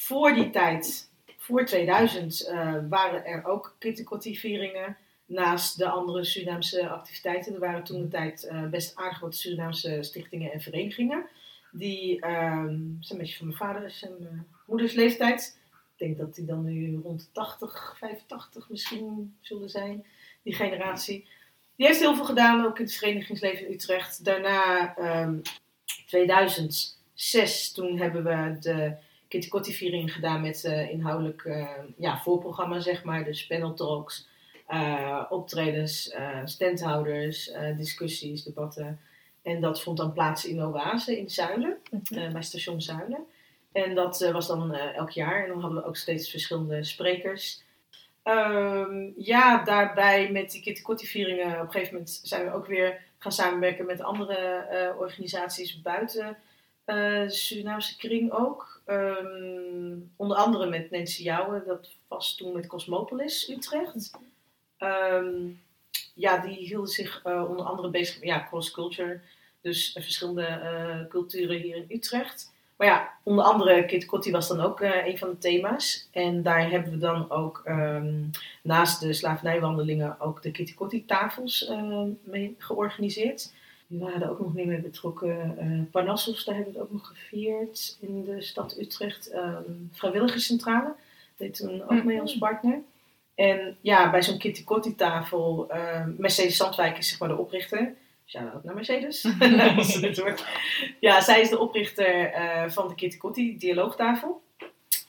[0.00, 4.96] voor die tijd, voor 2000, eh, waren er ook Kitty Kotti vieringen.
[5.30, 7.54] Naast de andere Surinaamse activiteiten.
[7.54, 11.26] Er waren toen de tijd eh, best aardig wat Surinaamse stichtingen en verenigingen.
[11.72, 15.58] Die ehm, zijn een beetje van mijn vader en mijn moeders leeftijd.
[15.96, 20.06] Ik denk dat die dan nu rond de 80, 85 misschien zullen zijn,
[20.42, 21.28] die generatie.
[21.76, 24.24] Die heeft heel veel gedaan, ook in het verenigingsleven in Utrecht.
[24.24, 25.38] Daarna, ehm
[26.06, 28.96] 2006, toen hebben we de
[29.28, 33.24] Kitty Kotti viering gedaan met eh, inhoudelijk eh, ja, voorprogramma, zeg maar.
[33.24, 34.28] Dus panel talks,
[34.70, 39.00] eh, optredens, eh, standhouders, eh, discussies, debatten.
[39.42, 43.24] En dat vond dan plaats in Oase in Zuilen, eh, bij station Zuilen.
[43.72, 45.42] En dat was dan elk jaar.
[45.42, 47.62] En dan hadden we ook steeds verschillende sprekers.
[48.22, 52.66] Ehm, ja, daarbij met die Kitty Kotti vieringen op een gegeven moment zijn we ook
[52.66, 56.36] weer gaan samenwerken met andere organisaties buiten
[56.84, 58.82] de Surinaamse kring ook.
[58.84, 64.10] Ehm, onder andere met Nancy Jouwen, dat was toen met Cosmopolis Utrecht.
[64.80, 65.50] Ehm,
[66.14, 69.20] ja, die hielden zich eh, onder andere bezig met ja, cross culture,
[69.60, 72.52] dus eh, verschillende eh, culturen hier in Utrecht.
[72.76, 76.08] Maar ja, onder andere Kit Kotti was dan ook een van de thema's.
[76.12, 78.22] En daar hebben we dan ook ehm,
[78.62, 81.72] naast de slavernijwandelingen ook de Kitty Kotti tafels
[82.22, 83.52] mee georganiseerd.
[83.86, 85.58] Die waren er ook nog mee mee betrokken.
[85.58, 89.30] Eh Parnassos, daar hebben we het ook nog gevierd in de stad Utrecht.
[89.30, 89.62] Ehm
[89.92, 90.94] Vrijwilligerscentrale
[91.36, 92.82] deed toen ook mee als partner.
[93.40, 97.94] En ja, bij zo'n Kitty Kotti tafel, eh, Mercedes Zandwijk is zeg maar de oprichter.
[98.26, 99.28] Shout-out naar Mercedes.
[99.76, 100.44] Als ze dit hoort.
[101.00, 104.42] ja, zij is de oprichter eh, van de Kitty Kotti dialoogtafel.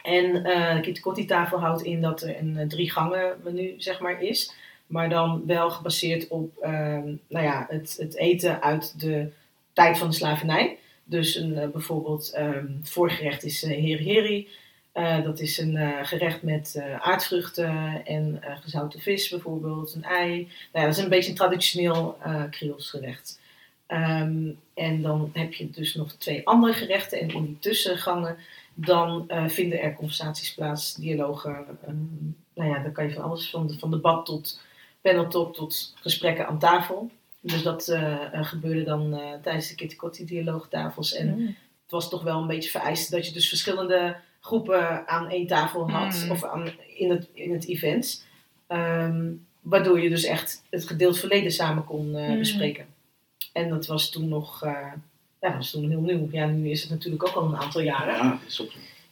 [0.04, 4.00] En eh, de Kitty Kotti tafel houdt in dat er een drie gangen menu zeg
[4.00, 4.54] maar is.
[4.88, 9.32] Maar dan wel gebaseerd op ehm, nou ja, het, het eten uit de
[9.74, 10.78] tijd van de slavernij.
[11.04, 14.50] Dus een, bijvoorbeeld het voorgerecht is uh, heri heri.
[14.91, 20.38] Eh, dat is een eh, gerecht met eh, aardvruchten en gezouten vis bijvoorbeeld, een ei.
[20.38, 22.17] Nou ja, dat is een beetje een traditioneel
[22.49, 23.39] Creools gerecht.
[23.88, 27.19] Ehm, en dan heb je dus nog twee andere gerechten.
[27.19, 28.38] En in die tussengangen
[28.73, 31.65] dan vinden er conversaties plaats, dialogen.
[31.86, 31.95] ehm,
[32.54, 34.62] nou ja, dan kan je van alles, van, van debat tot
[35.01, 37.10] panel talk tot gesprekken aan tafel.
[37.39, 37.97] Dus dat
[38.32, 41.13] gebeurde dan tijdens de Kitty Kotti dialoogtafels.
[41.13, 41.45] En Mm.
[41.82, 45.89] het was toch wel een beetje vereist dat je dus verschillende groepen aan één tafel
[45.91, 46.23] had.
[46.25, 46.32] Mm.
[46.32, 48.25] Of aan, in, het, in het event.
[48.67, 49.25] Ehm,
[49.62, 52.38] waardoor je dus echt het gedeeld verleden samen kon eh, Mm.
[52.38, 52.86] bespreken.
[53.54, 54.63] En dat was toen nog...
[54.63, 54.71] eh,
[55.41, 56.27] ja, dat was toen heel nieuw.
[56.32, 58.13] Ja, nu is het natuurlijk ook al een aantal jaren.
[58.15, 58.60] Ja, is.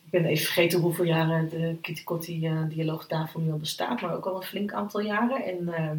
[0.06, 4.16] Ik ben even vergeten hoeveel jaren de Kitty Kotti eh, dialoogtafel nu al bestaat, maar
[4.16, 5.44] ook al een flink aantal jaren.
[5.44, 5.98] En ehm,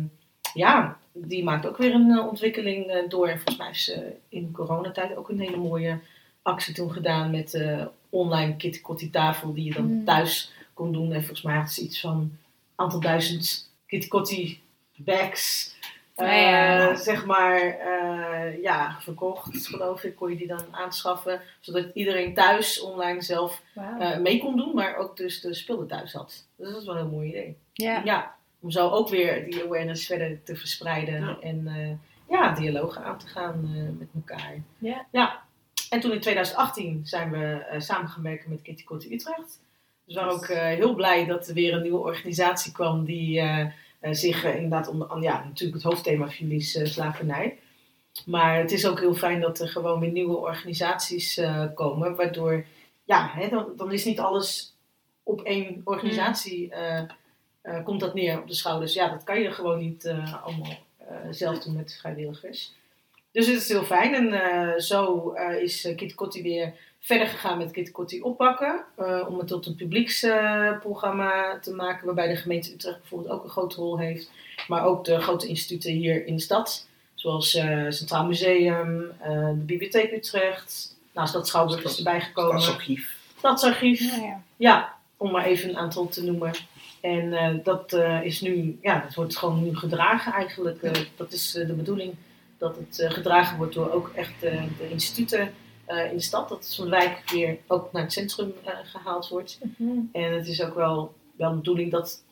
[0.54, 3.28] ja, die maakt ook weer een ontwikkeling door.
[3.28, 5.98] En volgens mij ze in coronatijd ook een hele mooie
[6.42, 10.04] actie toen gedaan met de online Kitty tafel die je dan Mm.
[10.04, 11.12] thuis kon doen.
[11.12, 12.38] En volgens mij had ze iets van een
[12.74, 14.58] aantal duizend Kitty
[14.96, 15.74] bags.
[16.16, 16.94] Ja, eh, ja.
[16.94, 21.40] zeg maar, eh, ja, verkocht, geloof ik, kon je die dan aanschaffen.
[21.60, 23.62] Zodat iedereen thuis online zelf
[24.20, 26.46] mee kon doen, maar ook dus de spullen thuis had.
[26.56, 27.56] Dus dat is wel een heel mooi idee.
[28.04, 28.38] ja.
[28.62, 31.36] om zo ook weer die awareness verder te verspreiden Ja.
[31.40, 33.60] en ja, dialogen aan te gaan
[33.98, 34.54] met elkaar.
[34.78, 35.06] Ja.
[35.12, 35.42] ja.
[35.90, 39.60] En toen in 2018 zijn we eh, samen gaan werken met Kitty Kotti Utrecht.
[40.04, 43.40] Dus we waren ook eh, heel blij dat er weer een nieuwe organisatie kwam die
[43.40, 47.58] eh, eh, zich eh, inderdaad onder ja, natuurlijk het hoofdthema van jullie is eh, slavernij.
[48.26, 52.64] Maar het is ook heel fijn dat er gewoon weer nieuwe organisaties eh, komen, waardoor,
[53.04, 54.76] ja, hè, dan, dan is niet alles
[55.22, 57.02] op één organisatie, eh,
[57.62, 58.94] eh, komt dat neer op de schouders.
[58.94, 62.72] Ja, dat kan je gewoon niet eh, allemaal eh, zelf doen met vrijwilligers.
[63.32, 67.26] Dus het is heel fijn en eh, zo eh, is uh, Kit Kotti weer verder
[67.26, 68.84] gegaan met Kit Kotti oppakken.
[68.96, 73.50] eh, om het tot een publieksprogramma te maken, waarbij de gemeente Utrecht bijvoorbeeld ook een
[73.50, 74.30] grote rol heeft.
[74.68, 79.64] Maar ook de grote instituten hier in de stad, zoals eh Centraal Museum, eh, de
[79.64, 80.96] Bibliotheek Utrecht.
[81.14, 82.60] Nou, Stad Schouwburg is erbij gekomen.
[82.62, 83.16] Stadsarchief.
[83.38, 84.00] Stadsarchief.
[84.00, 84.42] Ja, ja.
[84.56, 86.52] Ja, om maar even een aantal te noemen.
[87.00, 90.82] En eh, dat eh, is nu, ja, dat wordt gewoon nu gedragen eigenlijk.
[90.82, 92.14] Eh, dat is eh, de bedoeling
[92.60, 95.52] dat het eh, gedragen wordt door ook echt eh, de instituten
[95.90, 96.48] eh, in de stad.
[96.48, 99.58] Dat zo'n wijk weer ook naar het centrum eh, gehaald wordt.
[99.78, 99.98] Mhm.
[100.12, 102.22] En het is ook wel, wel de bedoeling dat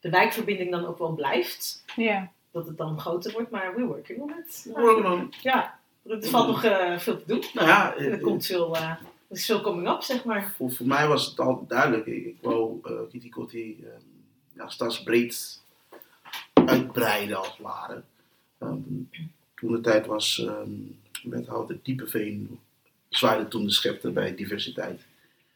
[0.00, 1.82] de wijkverbinding dan ook wel blijft.
[1.96, 2.30] Ja.
[2.50, 4.70] Dat het dan groter wordt, maar we're working on it.
[4.74, 5.32] Working on.
[5.42, 7.44] Ja, er valt nog eh, veel te doen.
[7.52, 10.52] Nou ja, En er komt veel, eh, er is veel coming up, zeg maar.
[10.56, 12.06] voor, voor mij was het altijd duidelijk.
[12.06, 13.88] Ik, ik wou uh, Kitty Kotti uh,
[14.52, 15.62] ja, stadsbreed
[16.52, 18.02] uitbreiden als het ware.
[18.58, 19.10] Um,
[19.60, 22.58] toen de tijd was um, wethouder Diepeveen
[23.08, 25.06] zwaaide toen de schepter bij diversiteit.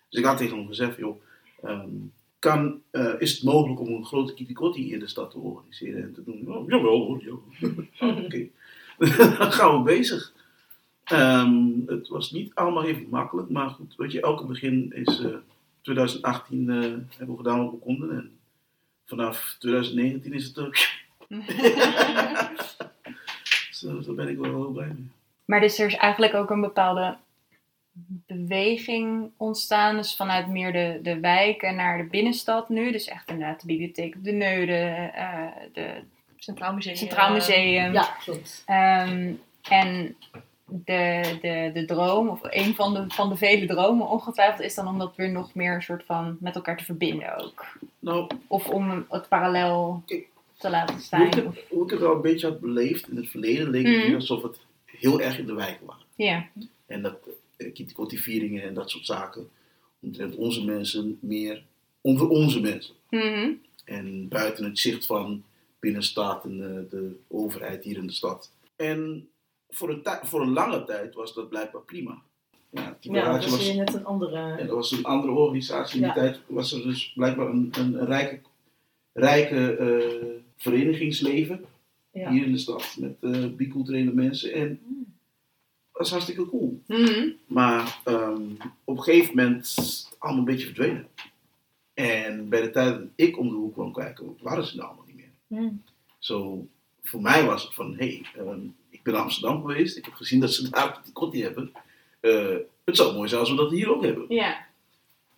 [0.09, 1.23] Dus ik had tegen hem gezegd, joh,
[1.65, 6.03] um, kan, eh, is het mogelijk om een grote kitty in de stad te organiseren
[6.03, 6.55] en te doen?
[6.55, 7.43] Oh, jawel hoor, jawel.
[8.01, 8.49] Oh, Oké,
[9.39, 10.33] dan gaan we bezig.
[11.05, 15.37] Ehm, het was niet allemaal even makkelijk, maar goed, weet je, elke begin is eh,
[15.81, 16.77] 2018 eh,
[17.17, 18.31] hebben we gedaan wat we konden en
[19.05, 20.77] vanaf 2019 is het ook.
[23.83, 25.11] Zo, daar ben ik wel heel blij mee.
[25.45, 27.17] Maar dus er is eigenlijk ook een bepaalde
[28.27, 29.97] beweging ontstaan.
[29.97, 32.93] Dus vanuit meer de, de wijken naar de binnenstad nu.
[32.93, 36.03] Dus echt inderdaad de bibliotheek op de Neude, eh de
[36.37, 36.97] Centraal Museum.
[36.97, 37.93] Centraal Museum.
[37.93, 38.63] Ja, klopt.
[38.67, 39.33] Ehm,
[39.69, 40.17] en
[40.65, 44.89] de, de, de droom, of een van de, van de vele dromen ongetwijfeld, is dan
[44.89, 47.67] om dat weer nog meer een soort van met elkaar te verbinden ook.
[47.99, 50.03] Nou, Of om het parallel
[50.63, 51.27] te laten hoe ik, staan.
[51.27, 54.07] het, hoe ik het al een beetje had beleefd in het verleden, leek het Mhm.
[54.07, 56.07] meer alsof het heel erg in de wijk waren.
[56.15, 56.49] Ja.
[56.87, 57.17] En dat
[57.59, 59.49] uh, vieringen en dat soort zaken
[60.01, 61.63] omtrent onze mensen meer
[62.01, 62.95] onder onze mensen.
[63.11, 63.51] Mhm.
[63.85, 65.43] En buiten het zicht van
[65.81, 68.51] binnenstad en de, de overheid hier in de stad.
[68.77, 69.29] En
[69.71, 72.23] voor een, voor een lange tijd was dat blijkbaar prima.
[72.71, 74.37] Ja, die Ja, dat was, net een andere...
[74.37, 76.01] ja, dat was een andere organisatie.
[76.01, 76.21] In die Ja.
[76.21, 78.41] tijd was er dus blijkbaar een, een, een rijke,
[79.13, 81.65] rijke eh, verenigingsleven
[82.13, 82.31] Ja.
[82.31, 82.97] hier in de stad.
[82.99, 84.53] Met eh biculturele mensen.
[84.53, 84.81] En
[85.93, 86.83] dat is hartstikke cool.
[86.87, 87.29] Mhm.
[87.47, 88.43] Maar ehm,
[88.85, 91.07] op een gegeven moment is het allemaal een beetje verdwenen.
[91.95, 95.05] En bij de tijd dat ik om de hoek kwam kijken, waren ze er allemaal
[95.07, 95.73] niet meer.
[96.19, 96.67] Zo,
[97.03, 99.97] voor mij was het van, hé, hey, ehm, ik ben Amsterdam geweest.
[99.97, 101.73] Ik heb gezien dat ze daar die kotti hebben.
[102.21, 104.25] Eh, het zou mooi zijn als we dat hier ook hebben.
[104.29, 104.67] Ja.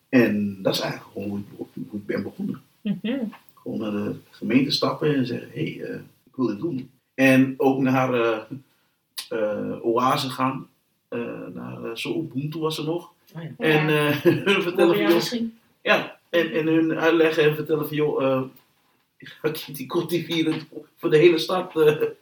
[0.09, 2.63] En dat is eigenlijk gewoon hoe ik, hoe ik ben begonnen.
[2.81, 3.25] Mhm.
[3.65, 6.91] Gewoon naar de gemeente stappen en zeggen, hé, hey, eh, ik wil dit doen.
[7.15, 8.41] En ook naar eh
[9.29, 10.69] eh, Oase gaan.
[11.09, 13.13] Eh naar uh, Zo Ubuntu was er nog.
[13.35, 13.51] Oh ja.
[13.57, 15.51] En eh, hun vertellen van, joh,
[15.83, 18.45] ja, en, en hun uitleggen en vertellen van, joh,
[19.17, 21.73] ik ga die kotti vieren voor de hele stad.
[21.73, 22.15] Wanna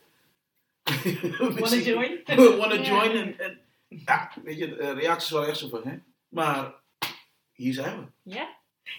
[1.90, 2.20] join?
[2.36, 2.82] Wanna Ja.
[2.82, 3.10] join.
[3.10, 5.94] En, en ja, weet je, de reacties waren echt zo van, hè.
[6.28, 6.74] Maar
[7.52, 8.30] hier zijn we.
[8.30, 8.48] Ja?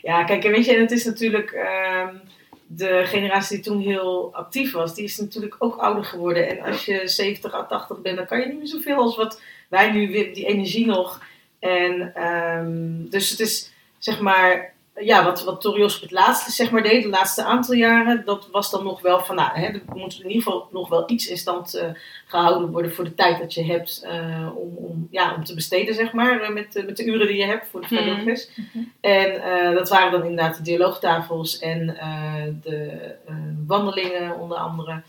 [0.02, 2.16] Ja, kijk, en weet je, het is natuurlijk ehm,
[2.68, 6.50] de generatie die toen heel actief was, die is natuurlijk ook ouder geworden.
[6.50, 9.42] En als je 70 à 80 bent, dan kan je niet meer zoveel als wat
[9.70, 11.22] wij nu die energie nog.
[11.60, 16.72] En ehm, dus het is, zeg maar, ja, wat, wat Torios op het laatste, zeg
[16.72, 19.82] maar, deed, de laatste aantal jaren, dat was dan nog wel van, nou, hè, er
[19.96, 21.90] moet in ieder geval nog wel iets in stand eh,
[22.26, 25.96] gehouden worden voor de tijd dat je hebt eh, om, om, ja, om te besteden,
[25.96, 27.96] zeg maar, eh, met, de- met de uren die je hebt voor de Mhm.
[27.96, 28.50] vrijwilligers.
[29.02, 31.86] En eh, dat waren dan inderdaad de dialoogtafels en
[32.62, 33.12] de
[33.68, 35.02] wandelingen onder andere.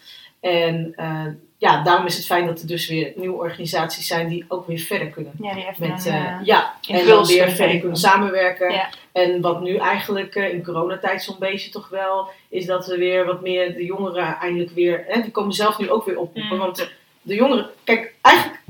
[0.44, 1.26] En eh,
[1.58, 4.78] ja, daarom is het fijn dat er dus weer nieuwe organisaties zijn die ook weer
[4.78, 5.32] verder kunnen.
[5.40, 8.72] Ja, die even Met, een, eh, eh, ja, en dan weer verder kunnen samenwerken.
[8.72, 8.88] Ja.
[9.12, 13.42] En wat nu eigenlijk in coronatijd zo'n beetje toch wel, is dat we weer wat
[13.42, 16.56] meer de jongeren eindelijk weer, hè, die komen zelf nu ook weer oproepen.
[16.56, 16.62] Mm.
[16.62, 16.90] Want
[17.22, 18.60] de jongeren, kijk, eigenlijk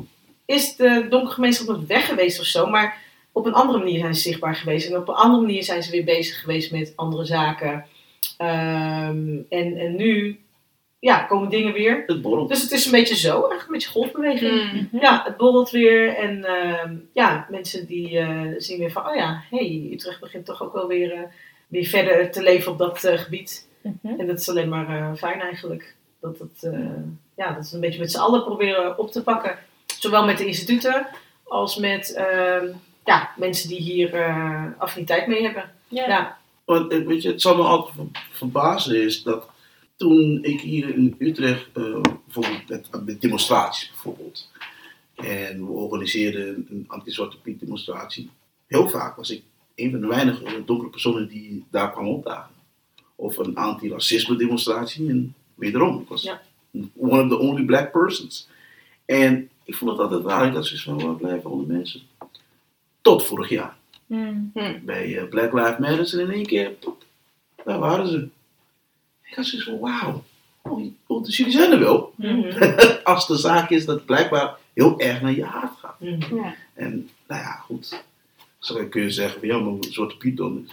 [0.45, 2.99] is de donkergemeenschap nooit weg geweest of zo, maar
[3.33, 4.89] op een andere manier zijn ze zichtbaar geweest.
[4.91, 7.87] En op een andere manier zijn ze weer bezig geweest met andere zaken.
[8.37, 10.39] Ehm, en, en nu
[11.05, 12.03] ja, komen dingen weer.
[12.07, 12.49] Het borrelt.
[12.49, 14.73] Dus het is een beetje zo, eigenlijk een beetje golfbeweging.
[14.73, 15.01] Mm.
[15.01, 16.17] Ja, het borrelt weer.
[16.17, 20.62] En ehm, ja, mensen die eh, zien weer van, oh ja, hey, Utrecht begint toch
[20.62, 21.21] ook wel weer, eh,
[21.67, 23.69] weer verder te leven op dat eh, gebied.
[23.81, 24.21] Mhm.
[24.21, 25.95] En dat is alleen maar eh, fijn eigenlijk.
[26.21, 26.79] Dat, het, eh,
[27.37, 29.59] ja, dat we een beetje met z'n allen proberen op te pakken.
[29.99, 31.07] Zowel met de instituten
[31.45, 32.67] als met ehm,
[33.05, 35.71] ja, mensen die hier eh, affiniteit mee hebben.
[35.88, 36.07] Ja.
[36.09, 36.38] Ja.
[36.64, 39.53] Want weet je, het zal me altijd ver- verbazen is dat
[39.97, 44.49] toen ik hier in Utrecht, eh, bijvoorbeeld met, met demonstraties bijvoorbeeld,
[45.15, 48.31] en we organiseerden een anti-zwarte piet demonstratie,
[48.67, 49.43] heel vaak was ik
[49.75, 52.51] een van de weinige donkere personen die daar kwam opdagen.
[53.17, 56.43] Of een anti-racisme demonstratie en wederom, ik was Ja.
[56.97, 58.49] one of the only black persons.
[59.05, 62.01] En ik vond het altijd raar, ik had zoiets van, waar blijven al die mensen?
[63.01, 63.77] Tot vorig jaar
[64.07, 64.53] Hmm.
[64.85, 67.05] bij eh, Black Lives Matter en in één keer, pop,
[67.65, 68.29] daar waren ze.
[69.35, 70.25] Ik had zoiets van, wauw,
[71.07, 72.12] oh, dus jullie zijn er wel.
[72.16, 72.62] Mhm.
[73.05, 76.01] Als de zaak is dat het blijkbaar heel erg naar je hart gaat.
[76.01, 76.35] Mhm.
[76.35, 76.55] Ja.
[76.75, 78.05] En nou ja, goed,
[78.59, 80.68] zo kun je zeggen, van, ja, maar een soort Piet dan.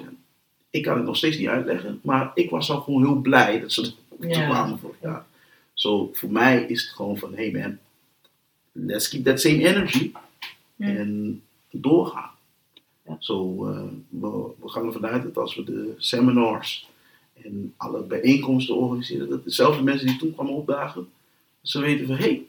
[0.70, 3.72] Ik kan het nog steeds niet uitleggen, maar ik was al gewoon heel blij dat
[3.72, 4.28] ze Ja.
[4.30, 5.26] er kwamen vorig jaar.
[5.74, 7.78] Zo, voor mij is het gewoon van, hey man,
[8.72, 10.12] let's keep that same energy
[10.78, 12.32] en doorgaan.
[13.08, 13.16] Ja.
[13.20, 16.90] Zo, eh, we, we gaan ervan uit dat als we de seminars
[17.44, 21.10] en alle bijeenkomsten organiseren, dat dezelfde mensen die toen kwamen opdagen,
[21.62, 22.42] ze weten van, hé, hey,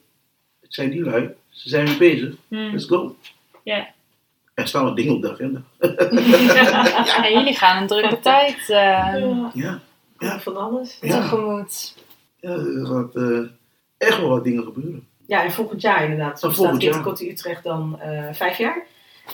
[0.61, 2.71] het zijn die lui, ze zijn weer bezig, Hmm.
[2.71, 3.17] let's go.
[3.63, 3.89] Ja.
[4.55, 5.63] Er staan wat dingen op de agenda.
[7.05, 9.51] Ja, jullie gaan een drukke tijd eh, Ja.
[9.55, 9.81] Ja,
[10.19, 10.41] Ja.
[10.41, 10.99] Van alles.
[11.01, 11.21] Ja.
[11.21, 11.95] tegemoet.
[12.41, 13.39] ja er gaat eh,
[13.99, 15.07] echt wel wat dingen gebeuren.
[15.27, 16.41] Ja, en volgend jaar inderdaad.
[16.41, 16.93] Zo staat volgend jaar.
[16.93, 18.87] Kitty Kotti Utrecht dan eh, vijf jaar.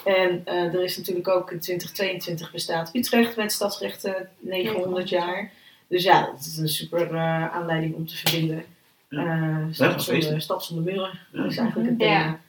[0.05, 5.51] En eh, er is natuurlijk ook in 2022 bestaat Utrecht met stadsrechten 900 jaar.
[5.89, 8.65] Dus ja, dat is een super eh, aanleiding om te verbinden.
[9.09, 9.19] Ja.
[9.21, 10.23] Eh, gaan stad, feesten.
[10.23, 11.19] zonder, stad zonder muren.
[11.33, 11.43] Ja.
[11.43, 12.23] Dat is eigenlijk het Ja.
[12.23, 12.41] thema.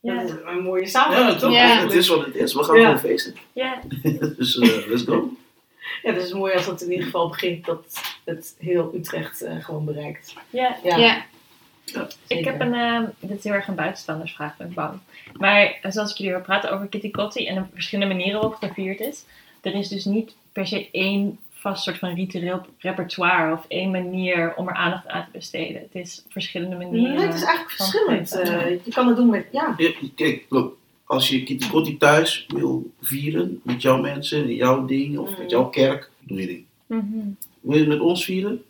[0.00, 0.14] Ja.
[0.22, 1.50] Dat is een mooie Ja, samenvatting, toch?
[1.50, 1.52] toch?
[1.58, 1.80] Ja.
[1.82, 2.54] Het is wat het is.
[2.54, 2.84] We gaan Ja.
[2.84, 3.34] gewoon feesten.
[3.52, 3.80] Ja,
[4.36, 5.30] dus eh, let's go.
[6.02, 9.42] Ja, dus het is mooi als het in ieder geval begint dat het heel Utrecht
[9.42, 10.34] eh, gewoon bereikt.
[10.50, 10.76] ja.
[10.82, 11.24] Ja,
[12.26, 14.98] Ik heb een, eh, dit is heel erg een buitenstandersvraag, ben ik bang.
[15.36, 18.60] Maar eh, zoals ik jullie hoor praten over Kitty Kotti en de verschillende manieren waarop
[18.60, 19.24] het gevierd is.
[19.60, 24.54] Er is dus niet per se één vast soort van ritueel repertoire of één manier
[24.56, 25.80] om er aandacht aan te besteden.
[25.82, 27.14] Het is verschillende manieren.
[27.16, 28.32] Nee, het is eigenlijk verschillend.
[28.32, 32.44] Eh, je kan het doen met, ja, Ja, kijk, look, als je Kitty Kotti thuis
[32.48, 35.38] wil vieren met jouw mensen, in jouw ding of Mm.
[35.38, 36.64] met jouw kerk, doe je ding.
[36.86, 37.04] Mhm,
[37.60, 38.62] Wil je het met ons vieren?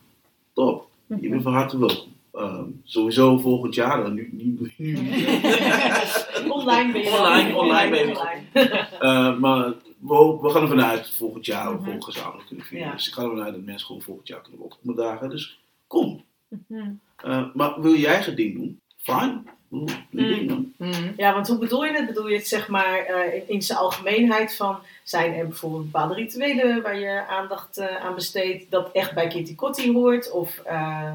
[0.52, 0.88] Top.
[1.20, 2.16] Je bent van harte welkom.
[2.38, 4.96] Ehm, sowieso volgend jaar, dan nu, nu, nu.
[6.58, 8.16] online ben je wel- Online, online ben je wel.
[8.20, 8.86] online.
[8.98, 9.64] Eh, maar
[9.98, 11.82] we, we gaan ervan uit dat volgend jaar Mhm.
[11.84, 12.86] gewoon gezamenlijk kunnen vieren.
[12.88, 12.92] Ja.
[12.94, 15.30] Dus ik ga ervan uit dat mensen gewoon volgend jaar kunnen opkomen dagen.
[15.30, 16.24] Dus kom.
[16.48, 16.90] Mhm.
[17.16, 18.80] Eh, maar wil jij eigen ding doen?
[18.96, 19.42] Fine.
[19.70, 20.28] Doe doe je Mm.
[20.28, 20.72] ding dan.
[20.76, 21.12] Mhm.
[21.16, 22.06] Ja, want hoe bedoel je het?
[22.06, 24.78] Bedoel je het zeg maar eh, in, zijn algemeenheid van...
[25.02, 28.70] Zijn er bijvoorbeeld bepaalde rituelen waar je aandacht eh, aan besteedt...
[28.70, 30.30] dat echt bij Kitty Kotti hoort?
[30.32, 31.14] Of ehm,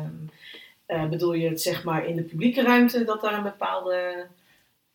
[0.85, 4.27] eh, bedoel je het zeg maar in de publieke ruimte dat daar een bepaalde...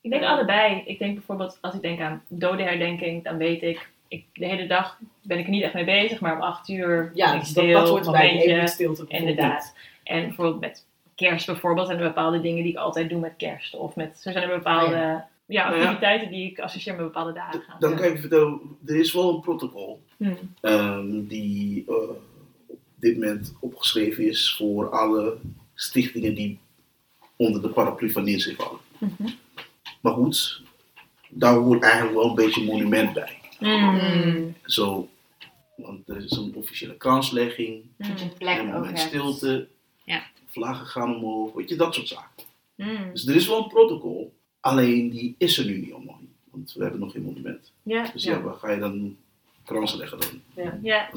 [0.01, 0.83] Ik denk allebei.
[0.85, 4.99] Ik denk bijvoorbeeld, als ik denk aan dodenherdenking, dan weet ik, ik, de hele dag
[5.23, 7.51] ben ik er niet echt mee bezig, maar om acht uur Ja, ben ik dat,
[7.51, 9.05] stil, dat hoort even stilte.
[9.09, 9.75] Inderdaad.
[10.05, 13.75] En bijvoorbeeld met kerst bijvoorbeeld zijn er bepaalde dingen die ik altijd doe met kerst.
[13.75, 15.69] Of met, zo zijn er bepaalde Oh ja.
[15.69, 15.83] Nou ja.
[15.83, 17.63] activiteiten die ik associeer met bepaalde dagen.
[17.79, 20.35] Dan kan ik je vertellen, er is wel een protocol Hm.
[20.61, 21.95] ehm, die eh,
[22.67, 25.37] op dit moment opgeschreven is voor alle
[25.89, 26.59] stichtingen die
[27.37, 28.81] onder de paraplu van NINSE vallen.
[28.99, 29.29] Mhm.
[30.01, 30.63] Maar goed,
[31.29, 33.37] daar hoort eigenlijk wel een beetje een monument bij.
[33.61, 34.55] Mm.
[34.65, 35.09] Zo,
[35.77, 38.09] want er is een officiële kranslegging, Mm.
[38.39, 39.69] een moment stilte,
[40.05, 40.23] Ja.
[40.47, 42.45] vlaggen gaan omhoog, weet je, dat soort zaken.
[42.75, 43.11] Mm.
[43.13, 46.19] Dus er is wel een protocol, alleen die is er nu niet allemaal.
[46.21, 47.73] niet, Want we hebben nog geen monument.
[47.83, 48.33] Ja, Dus Ja.
[48.33, 49.17] ja, waar ga je dan
[49.65, 50.41] kransen leggen dan?
[50.65, 50.79] ja.
[50.83, 51.11] Ja,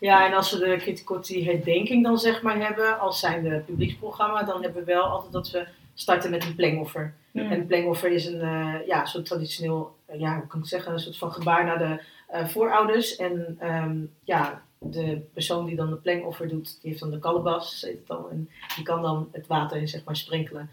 [0.00, 4.62] en als we de Kotti herdenking dan zeg maar hebben, als zijn de publieksprogramma, dan
[4.62, 7.14] hebben we wel altijd dat we starten met een plengoffer.
[7.30, 7.50] Mm.
[7.50, 10.92] En een plengoffer is een ja, ja, soort traditioneel, eh, ja, hoe kan ik zeggen,
[10.92, 13.16] een soort van gebaar naar de eh, voorouders.
[13.16, 17.82] En ehm, ja, de persoon die dan de plengoffer doet, die heeft dan de kalebas,
[17.82, 18.30] heet het dan.
[18.30, 20.70] En die kan dan het water in, zeg maar, sprenkelen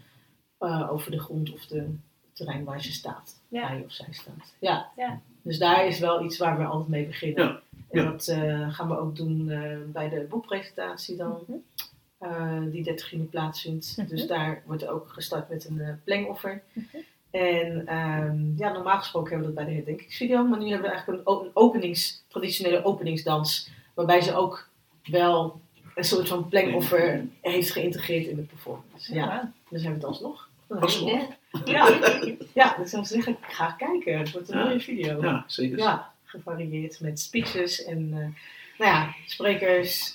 [0.58, 1.96] eh, over de grond of de, het
[2.32, 3.40] terrein waar ze staat.
[3.48, 3.66] Ja.
[3.66, 4.54] Hij of zij staat.
[4.58, 4.88] Ja.
[4.96, 5.20] Ja.
[5.42, 7.60] Dus daar is wel iets waar we altijd mee beginnen.
[7.92, 8.10] En Ja.
[8.10, 11.58] dat eh, gaan we ook doen eh, bij de boekpresentatie dan, Mhm.
[12.18, 13.94] eh, die 30 juni plaatsvindt.
[13.96, 14.08] Mhm.
[14.08, 16.62] Dus daar wordt ook gestart met een plengoffer.
[16.72, 16.84] Mhm.
[17.30, 20.94] En ehm, ja, normaal gesproken hebben we dat bij de herdenkingsvideo, maar nu hebben we
[20.94, 24.68] eigenlijk een, openings, traditionele openingsdans, waarbij ze ook
[25.04, 25.60] wel
[25.94, 29.14] een soort van plengoffer heeft geïntegreerd in de performance.
[29.14, 30.48] Ja, dus hebben we het alsnog.
[30.68, 31.10] Alsnog.
[31.10, 31.28] Ja.
[31.64, 31.98] Ja,
[32.52, 34.18] ja dus dan zeg ik, ga kijken.
[34.18, 34.64] Het wordt een Ja.
[34.64, 35.20] mooie video.
[35.22, 35.78] Ja, zeker.
[35.78, 40.14] Ja, gevarieerd met speeches en eh, nou ja, sprekers,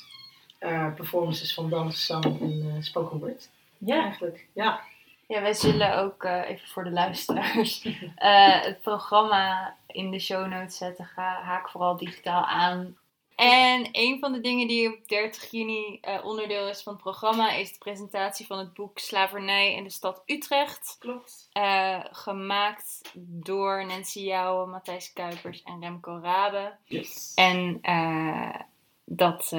[0.60, 3.49] eh, performances van dans, zang en eh, spoken word.
[3.77, 4.03] Ja.
[4.03, 4.82] Eigenlijk, ja.
[5.27, 10.47] Ja, wij zullen ook, eh, even voor de luisteraars, eh, het programma in de show
[10.47, 11.06] notes zetten.
[11.06, 12.97] Ga, haak vooral digitaal aan.
[13.38, 17.52] En een van de dingen die op 30 juni eh, onderdeel is van het programma
[17.52, 20.95] is de presentatie van het boek Slavernij in de stad Utrecht.
[21.00, 21.49] Klopt.
[21.51, 26.72] Eh, gemaakt door Nancy Jouwen, Matthijs Kuipers en Remco Rabe.
[26.84, 27.32] Yes.
[27.36, 28.59] En eh,
[29.03, 29.55] dat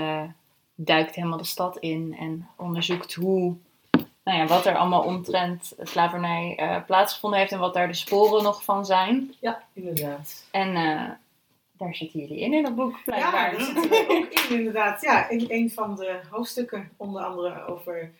[0.74, 3.57] duikt helemaal de stad in en onderzoekt hoe,
[4.24, 8.64] nou ja, wat er allemaal omtrent slavernij plaatsgevonden heeft en wat daar de sporen nog
[8.64, 9.34] van zijn.
[9.40, 10.44] Ja, inderdaad.
[10.50, 10.72] En
[11.78, 15.02] daar zitten jullie in in dat boek, Ja, daar zitten we ook in inderdaad.
[15.02, 18.12] Ja, in een van de hoofdstukken, onder andere over...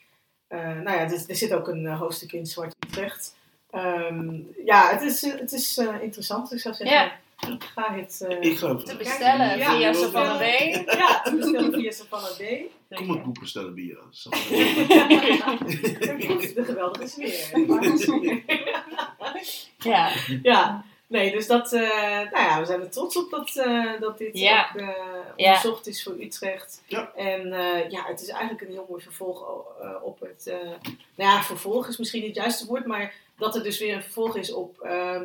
[0.49, 3.37] eh, nou ja, er, er zit ook een eh, hoofdstuk in Zwart Utrecht.
[3.71, 6.53] Ehm, ja, het is, eh, het is eh, interessant.
[6.53, 7.13] Ik zou zeggen,
[7.59, 8.25] ga het...
[8.29, 10.43] eh, Ik ga Te bestellen Ja, via Savannah B.
[10.87, 12.43] Ja, te bestellen via Savannah B.
[12.95, 13.99] Kom het boek bestellen bij je.
[14.11, 14.31] Zo.
[16.55, 17.51] de geweldige sfeer.
[19.79, 20.11] Ja,
[20.43, 21.81] Ja, nee, dus dat, eh,
[22.31, 24.69] nou ja, we zijn er trots op dat, eh, dat dit Ja.
[24.75, 24.89] ook eh,
[25.37, 25.47] Ja.
[25.49, 26.83] onderzocht is voor Utrecht.
[26.87, 27.13] Ja.
[27.17, 30.55] En eh, ja, het is eigenlijk een heel mooi vervolg eh, op het, eh,
[31.15, 34.03] nou ja, vervolg is misschien niet het juiste woord, maar dat er dus weer een
[34.03, 35.25] vervolg is op ehm,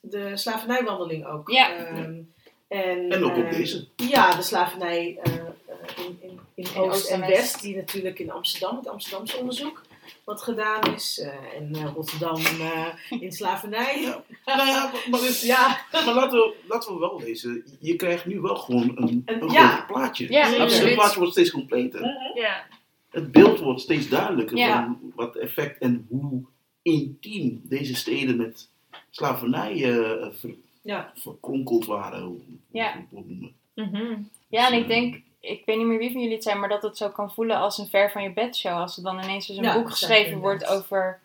[0.00, 1.50] de slavernijwandeling ook.
[1.50, 1.74] Ja.
[1.76, 2.14] Ehm,
[2.68, 3.86] en, En ook op ehm, deze.
[3.96, 5.42] Ja, de slavernij eh, eh,
[6.06, 7.40] in, in, in Oost, Oost en en West.
[7.40, 9.82] West, die natuurlijk in Amsterdam, het Amsterdamse onderzoek,
[10.24, 11.18] wat gedaan is.
[11.20, 12.86] eh, en eh, Rotterdam eh,
[13.20, 14.00] in slavernij.
[14.00, 14.22] Ja.
[14.56, 17.64] Nou ja, maar, Dus ja, maar laten, we, laten we wel wezen.
[17.80, 19.66] Je krijgt nu wel gewoon een, Een- een ja.
[19.68, 20.30] groter plaatje.
[20.32, 20.94] Ja, Het absoluut.
[20.94, 22.00] plaatje wordt steeds completer.
[22.34, 22.66] Ja.
[23.10, 24.84] Het beeld wordt steeds duidelijker Ja.
[24.84, 26.42] van wat effect en hoe
[26.82, 28.68] intiem deze steden met
[29.10, 31.12] slavernij eh, ver- ja.
[31.14, 32.22] verkronkeld waren.
[32.22, 32.40] hoe-
[32.72, 32.92] Ja.
[32.94, 33.54] hoe- hoe noemen.
[33.74, 34.22] Mhm.
[34.48, 36.82] Ja, en ik denk, ik weet niet meer wie van jullie het zijn, maar dat
[36.82, 38.78] het zo kan voelen als een ver van je bed show.
[38.78, 41.20] Als er dan ineens dus een Ja, boek geschreven wordt over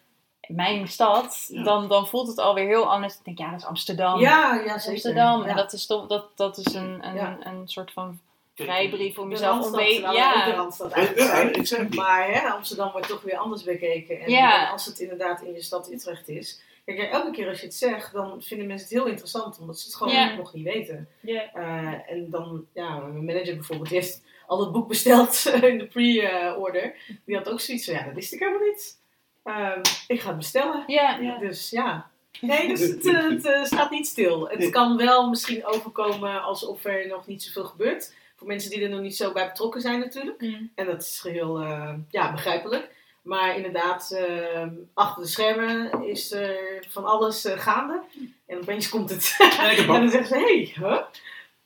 [0.47, 1.63] mijn stad, Ja.
[1.63, 3.13] dan, dan voelt het alweer heel anders.
[3.13, 4.19] Ik denk, ja, dat is Amsterdam.
[4.19, 4.91] Ja, ja, zeker.
[4.91, 5.41] Amsterdam.
[5.43, 5.47] Ja.
[5.47, 7.37] En dat is, toch, dat, dat is een, een, Ja.
[7.43, 8.19] een soort van
[8.55, 11.95] vrijbrief om jezelf Randstad, onwee- terwijl we ook de Ja, Randstad Ja, eigenlijk.
[11.95, 14.19] Maar hè, Amsterdam wordt toch weer anders bekeken.
[14.21, 14.65] En, Ja.
[14.65, 16.61] en als het inderdaad in je stad Utrecht is.
[16.95, 19.59] Kijk, elke keer als je het zegt, dan vinden mensen het heel interessant.
[19.59, 21.09] Omdat ze het gewoon nog niet weten.
[21.19, 21.53] Ja.
[21.53, 25.87] Eh, en dan, ja, mijn manager bijvoorbeeld, die heeft al het boek besteld in de
[25.87, 26.95] pre-order.
[27.25, 28.99] Die had ook zoiets van, ja, dat wist ik helemaal niet.
[29.43, 30.83] Ehm, ik ga het bestellen.
[30.87, 31.37] ja, Ja.
[31.37, 32.09] Dus ja.
[32.41, 34.49] Nee, dus het, eh, het eh, staat niet stil.
[34.49, 38.15] Het kan wel misschien overkomen alsof er nog niet zoveel gebeurt.
[38.35, 40.41] Voor mensen die er nog niet zo bij betrokken zijn natuurlijk.
[40.41, 40.71] Mm.
[40.75, 42.95] En dat is geheel eh, ja, begrijpelijk.
[43.27, 48.01] Maar inderdaad, eh, achter de schermen is er van alles eh, gaande.
[48.45, 49.35] En opeens komt het.
[49.59, 50.99] En ik dan zeggen ze, hé, hey, huh?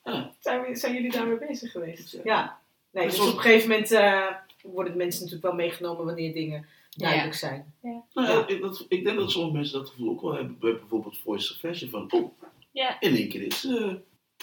[0.04, 0.34] Ja.
[0.40, 2.18] zijn, we- zijn jullie daarmee bezig geweest?
[2.24, 2.60] Ja.
[2.92, 4.28] Nee, dus soms- op een gegeven moment eh,
[4.64, 7.74] worden de mensen natuurlijk wel meegenomen wanneer dingen duidelijk zijn.
[7.82, 10.76] Nou ja, ik, dat, ik denk dat sommige mensen dat gevoel ook wel hebben bij
[10.76, 11.90] bijvoorbeeld Voice of Fashion.
[11.90, 12.32] Van, oh,
[12.72, 13.00] Ja.
[13.00, 13.66] in één keer is...
[13.66, 13.74] eh,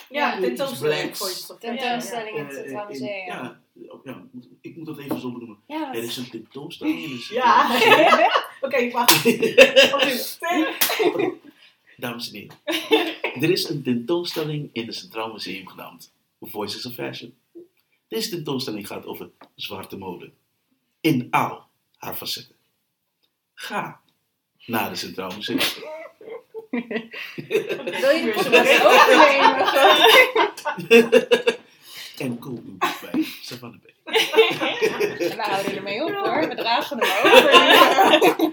[0.09, 1.59] Ja, Ja, tentoonstelling voor je stof.
[1.59, 3.27] tentoonstelling in het Museum.
[3.27, 3.61] ja,
[4.05, 4.22] ja,
[4.61, 5.59] ik moet dat even zo benoemen.
[5.66, 7.79] Ja, Er is een tentoonstelling in de Ja.
[7.79, 9.24] Centraal Oké, wacht.
[11.97, 12.57] Dames en heren,
[13.43, 17.35] er is een tentoonstelling in het Centraal Museum genaamd Voices of Fashion.
[18.09, 20.31] Deze tentoonstelling gaat over zwarte mode.
[21.01, 21.62] In al
[21.97, 22.55] haar facetten.
[23.55, 24.01] Ga
[24.66, 25.59] naar het Centraal Museum.
[26.70, 28.87] Wil je de podcast
[30.87, 31.57] overnemen?
[32.21, 33.95] En koop uw boek bij Savannah Bay.
[35.19, 38.53] We houden ermee op hoor, we dragen hem over.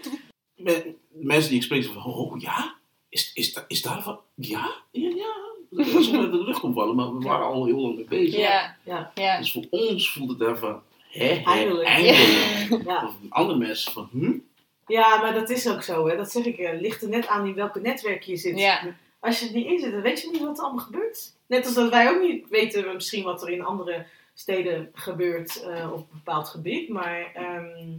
[0.55, 2.75] Me- mensen die ik spreek zeggen van, oh ja?
[3.09, 4.71] Is, is, da- is daar van, ja?
[4.91, 5.33] Ja, ja.
[5.69, 8.39] Dat is uit de lucht komt vallen, maar we waren al heel lang mee bezig.
[8.39, 9.11] Ja, Ja.
[9.15, 9.37] ja.
[9.37, 11.87] Dus voor ons voelt het daarvan, hè, hè, Eindelijk.
[11.87, 12.83] eindelijk.
[12.85, 13.05] Ja.
[13.05, 14.31] Of andere mensen van, hm?
[14.87, 16.07] ja, maar dat is ook zo.
[16.07, 16.15] Hè.
[16.17, 16.57] Dat zeg ik.
[16.57, 18.59] eh, ligt er net aan in welke netwerk je zit.
[18.59, 18.95] Ja.
[19.19, 21.33] Als je er niet in zit, dan weet je niet wat er allemaal gebeurt.
[21.47, 25.91] Net als dat wij ook niet weten misschien wat er in andere steden gebeurt eh,
[25.93, 26.89] op een bepaald gebied.
[26.89, 27.91] Maar ehm,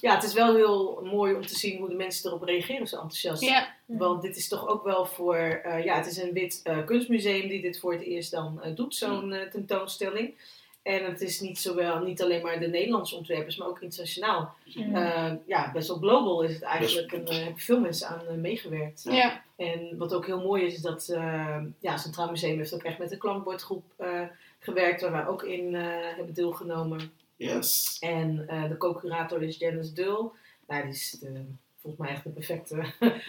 [0.00, 2.96] ja, het is wel heel mooi om te zien hoe de mensen erop reageren zo
[2.96, 3.42] enthousiast.
[3.42, 6.84] Ja, Want dit is toch ook wel voor, eh, ja, het is een wit eh,
[6.84, 10.34] kunstmuseum die dit voor het eerst dan doet, zo'n tentoonstelling.
[10.82, 14.54] En het is niet, zowel, niet alleen maar de Nederlandse ontwerpers, maar ook internationaal.
[14.74, 14.94] Mm.
[14.94, 17.12] Eh, ja, best wel global is het eigenlijk.
[17.12, 19.02] En daar hebben veel mensen aan eh, meegewerkt.
[19.10, 19.42] ja.
[19.56, 22.98] En wat ook heel mooi is, is dat eh ja, Centraal Museum heeft ook echt
[22.98, 24.20] met een klankbordgroep eh,
[24.58, 25.82] gewerkt, waar wij ook in eh,
[26.16, 27.12] hebben deelgenomen.
[27.36, 27.96] Yes.
[28.00, 30.32] En eh, de co-curator is Janice Dul.
[30.66, 31.44] Nou, die is de,
[31.80, 32.82] volgens mij echt de perfecte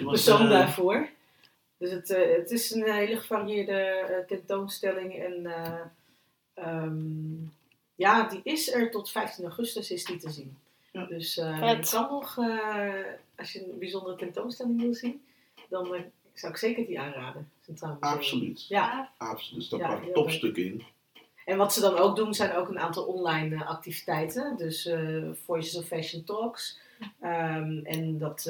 [0.06, 1.10] persoon eh, daarvoor.
[1.78, 5.24] Dus het, eh, het is een hele gevarieerde eh, tentoonstelling.
[5.24, 5.48] En
[6.54, 7.44] eh, ehm,
[7.96, 10.58] ja, die is er tot 15 augustus is die te zien.
[10.92, 11.06] Ja.
[11.06, 12.94] Dus eh je kan nog, eh,
[13.36, 15.22] als je een bijzondere tentoonstelling wil zien,
[15.70, 16.02] dan eh,
[16.34, 17.52] zou ik zeker die aanraden.
[18.00, 18.68] Absoluut.
[18.68, 19.72] Ja, Absoluut.
[19.72, 20.84] Er Ja, staan heel topstukken in.
[21.46, 24.58] en wat ze dan ook doen, zijn ook een aantal online activiteiten.
[24.58, 26.80] Dus eh, Voices of Fashion Talks.
[27.20, 28.44] Ehm, en dat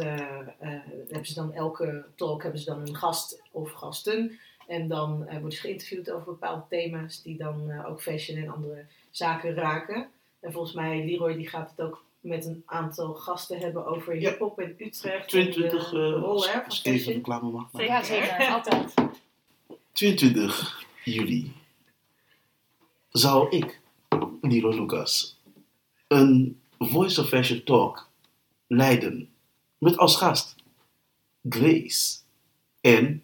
[1.08, 4.39] hebben ze dan elke talk hebben ze dan een gast of gasten.
[4.68, 8.49] En dan eh worden ze geïnterviewd over bepaalde thema's die dan eh, ook fashion en
[8.49, 10.07] andere zaken raken.
[10.39, 14.30] En volgens mij, Leroy die gaat het ook met een aantal gasten hebben over Ja.
[14.30, 15.28] hip-hop in Utrecht.
[15.30, 17.16] 22 en de eh, rol hè, van als ik even fashion.
[17.16, 17.88] reclame mag maken.
[17.88, 18.93] ja zeker, altijd.
[19.91, 21.51] 22 juli
[23.09, 23.80] zal ik,
[24.41, 25.38] Niro Lucas,
[26.07, 28.09] een Voice of Fashion Talk
[28.68, 29.30] leiden.
[29.78, 30.55] Met als gast
[31.49, 32.18] Grace
[32.82, 33.22] en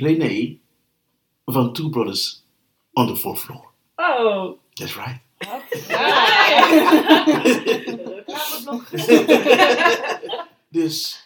[0.00, 0.58] René
[1.44, 2.44] van Two Brothers
[2.92, 3.70] on the Fourth Floor.
[3.96, 5.20] Oh, That's right.
[10.70, 11.24] Dus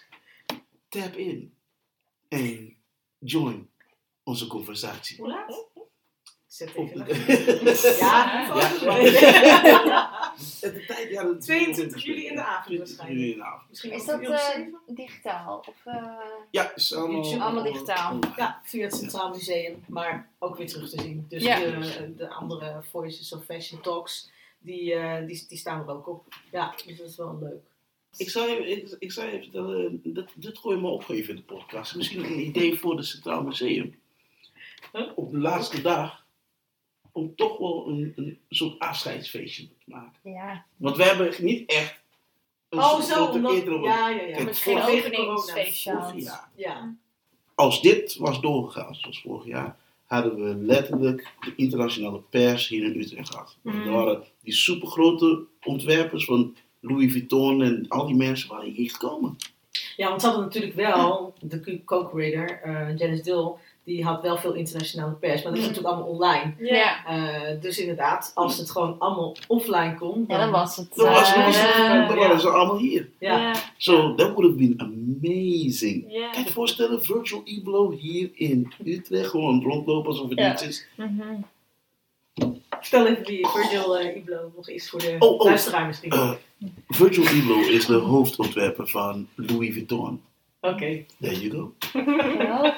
[0.88, 1.54] tap in
[2.28, 2.76] en
[3.18, 3.70] join
[4.22, 5.16] onze conversatie.
[5.16, 5.66] Hoe laat?
[6.52, 8.46] Ik zet even de- Ja,
[8.80, 9.00] Ja.
[10.60, 13.20] De tijd, ja, Ja, dat 22 juli in de avond 20 waarschijnlijk.
[13.20, 13.68] juli in de avond.
[13.68, 14.78] Misschien Is dat eh, zeven?
[14.86, 15.58] digitaal?
[15.68, 16.04] Of, eh,
[16.50, 18.18] Ja, is allemaal, digitaal.
[18.36, 21.26] Ja, via het Centraal Museum, maar ook weer terug te zien.
[21.28, 21.58] Dus Ja.
[21.58, 26.24] de, de andere Voices of Fashion Talks, die, eh, die, die staan er ook op.
[26.50, 27.62] Ja, dus dat is wel leuk.
[28.16, 31.30] Ik zou je, ik, ik zou je even vertellen, dat, dit gooi je me opgeven
[31.30, 31.94] in de podcast.
[31.94, 34.00] Misschien een idee voor het Centraal Museum.
[34.92, 35.10] Huh?
[35.14, 36.21] Op de laatste dag,
[37.12, 40.18] om toch wel een, een soort afscheidsfeestje te maken.
[40.22, 40.64] ja.
[40.76, 42.00] Want we hebben niet echt
[42.68, 43.84] een Oh, soort zo, grote omdat...
[43.84, 44.32] Ja, ja, ja.
[44.34, 46.30] Kijk, Misschien een openingsfeestje.
[46.56, 46.94] Ja.
[47.54, 53.00] Als dit was doorgegaan, zoals vorig jaar, hadden we letterlijk de internationale pers hier in
[53.00, 53.56] Utrecht gehad.
[53.62, 53.80] Mm.
[53.86, 59.36] Er waren die supergrote ontwerpers van Louis Vuitton en al die mensen waren hier gekomen.
[59.96, 63.50] ja, want ze hadden natuurlijk wel, de co-creator, eh Janice Dill,
[63.84, 65.68] die had wel veel internationale pers, maar dat is Mm.
[65.74, 66.54] natuurlijk allemaal online.
[66.58, 67.06] Ja.
[67.06, 70.94] Eh, dus inderdaad, als het gewoon allemaal offline kon, ja, dan was het.
[70.94, 73.08] Dan, was, dan, was het- eh, dan waren ze allemaal hier.
[73.18, 73.54] ja.
[73.76, 76.04] So that would have been amazing.
[76.08, 76.30] Ja.
[76.30, 80.48] Kan je je voorstellen, Virtual Iblo hier in Utrecht, gewoon rondlopen alsof het Ja.
[80.48, 80.86] niets is.
[80.96, 81.20] Mhm.
[82.80, 85.44] Stel even wie Virgil uh, Iblo nog is voor de Oh, oh.
[85.44, 86.10] luisteraar misschien.
[86.10, 86.32] Eh,
[86.88, 90.20] Virtual Iblo is de hoofdontwerper van Louis Vuitton.
[90.60, 91.04] Oké.
[91.20, 91.72] There you go.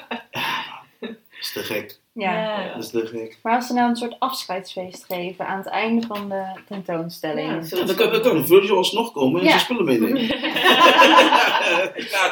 [1.55, 1.61] Ja.
[1.61, 1.99] Is te gek.
[2.13, 2.73] ja.
[2.73, 3.39] Dat is te gek.
[3.43, 7.69] Maar als ze nou een soort afscheidsfeest geven aan het einde van de tentoonstelling.
[7.69, 9.51] Ja, Ja, dan kan, dan kan Virgil alsnog komen en Ja.
[9.51, 10.21] zijn spullen meenemen.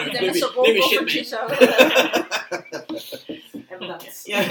[0.03, 1.23] Nu, neem je- neem je shit mee.
[1.23, 1.37] zo.
[3.69, 4.21] En bedankt.
[4.23, 4.47] Ja,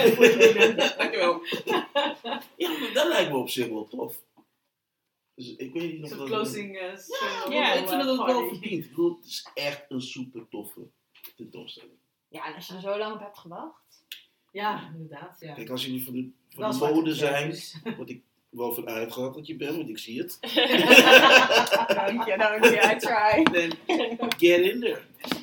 [0.96, 1.42] dankjewel.
[2.56, 4.14] Ja, maar dat lijkt me op zich wel tof.
[5.34, 6.26] Dus ik weet niet of Zo'n dat...
[6.28, 6.82] closing uh,
[7.50, 8.84] Ja, ik vind dat het wel verdiend.
[8.84, 10.80] Ik bedoel, het is echt een super toffe
[11.36, 11.98] tentoonstelling.
[12.28, 14.04] Ja, en als je er zo lang op hebt gewacht.
[14.52, 15.36] Ja, inderdaad.
[15.40, 15.54] Ja.
[15.54, 17.76] Kijk, als jullie van de, van de mode zijn, truitjes.
[17.98, 20.38] wat ik wel van uitgaat dat je bent, want ik zie het.
[21.94, 22.94] Dank je, dank je.
[22.94, 23.66] I try.
[24.18, 25.00] Dan get in there.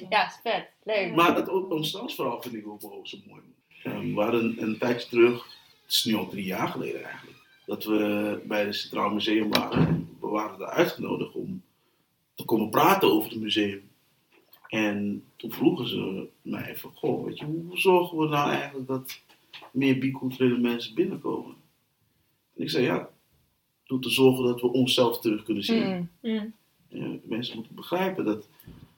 [0.10, 0.70] Ja, is vet.
[0.84, 1.16] Leuk.
[1.16, 3.42] Maar het ontstaansverhaal vind ik ook wel zo mooi.
[3.84, 5.44] Eh, we waren een, een tijdje terug,
[5.84, 10.10] het is nu al drie jaar geleden eigenlijk, dat we bij het Centraal Museum waren.
[10.20, 11.64] We waren daar uitgenodigd om
[12.36, 13.89] te komen praten over het museum.
[14.70, 19.22] En toen vroegen ze mij van, goh, weet je, hoe zorgen we nou eigenlijk dat
[19.72, 21.56] meer biculturele mensen binnenkomen?
[22.56, 23.10] En ik zei, ja,
[23.86, 25.88] door te zorgen dat we onszelf terug kunnen zien.
[25.88, 26.10] Mm.
[26.22, 26.54] Mm.
[26.88, 28.50] Ja, mensen moeten begrijpen dat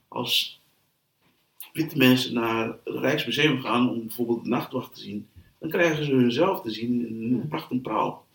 [0.08, 0.60] als
[1.72, 6.14] witte mensen naar het Rijksmuseum gaan om bijvoorbeeld de nachtwacht te zien, dan krijgen ze
[6.14, 8.26] hunzelf te zien in een pracht en praal.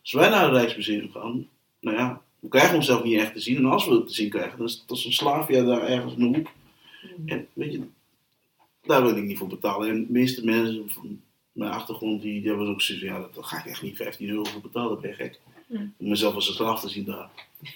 [0.00, 1.48] Als wij naar het Rijksmuseum gaan,
[1.80, 3.56] nou ja, we krijgen onszelf niet echt te zien.
[3.56, 6.14] En als we het te zien krijgen, dan is het als een Slavia daar ergens
[6.14, 6.48] in de hoek.
[7.26, 7.82] En weet je,
[8.82, 9.88] daar wil ik niet voor betalen.
[9.88, 11.20] En de meeste mensen van
[11.52, 14.28] mijn achtergrond, die, die hebben ook zoiets van, ja, daar ga ik echt niet 15
[14.28, 15.40] euro voor betalen, dat ben je gek.
[15.68, 17.30] Om mezelf als een slaaf te zien daar.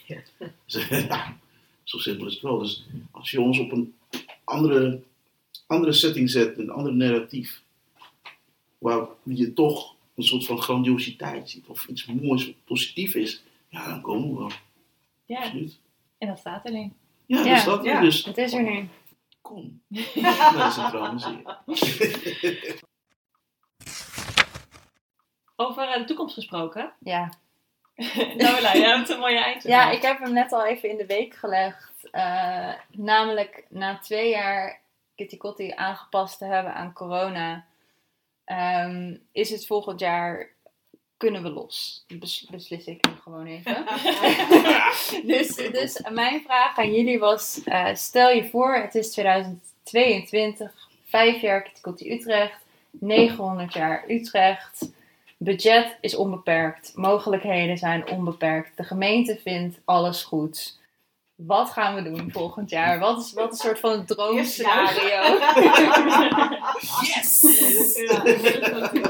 [0.07, 0.21] Ja.
[0.65, 1.37] Dus, ja,
[1.83, 2.59] zo simpel is het wel.
[2.59, 3.95] Dus als je ons op een
[4.45, 5.03] andere,
[5.67, 7.63] andere setting zet, een ander narratief,
[8.79, 14.01] waar je toch een soort van grandiositeit ziet, of iets moois, positief is, ja, dan
[14.01, 14.51] komen we wel.
[15.27, 15.79] Ja, Absoluut.
[16.19, 16.93] en dat staat erin.
[17.27, 18.01] Ja, Ja, dat ja.
[18.01, 18.25] dus.
[18.25, 18.89] Het is er nu.
[19.43, 19.83] Museum.
[25.61, 26.93] Over eh, de toekomst gesproken.
[26.99, 27.33] Ja.
[28.37, 29.63] Lola, jij hebt een mooie eind.
[29.63, 32.11] ja, ik heb hem net al even in de week gelegd.
[32.11, 34.81] Eh, namelijk na twee jaar
[35.15, 37.65] Kitty Kotti aangepast te hebben aan corona,
[38.45, 40.49] ehm, is het volgend jaar
[41.21, 42.05] kunnen we los.
[42.19, 43.85] Bes- beslis ik nu gewoon even.
[45.37, 51.41] dus, dus mijn vraag aan jullie was: eh, stel je voor, het is 2022, vijf
[51.41, 54.93] jaar Kitty Utrecht, 900 jaar Utrecht.
[55.37, 58.77] Budget is onbeperkt, mogelijkheden zijn onbeperkt.
[58.77, 60.80] De gemeente vindt alles goed.
[61.47, 62.99] Wat gaan we doen volgend jaar?
[62.99, 65.39] Wat is, wat is een soort van droomscenario?
[67.03, 67.41] Yes!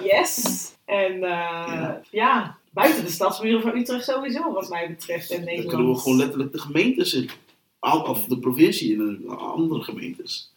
[0.02, 0.72] Yes.
[0.84, 2.00] En eh, Ja.
[2.10, 2.56] ja.
[2.70, 5.30] buiten de stadsmuren van Utrecht sowieso, wat mij betreft.
[5.30, 5.74] En Dan Nederland.
[5.74, 7.36] kunnen we gewoon letterlijk de gemeente zitten.
[7.78, 10.52] Al- Of de provincie in de andere gemeentes.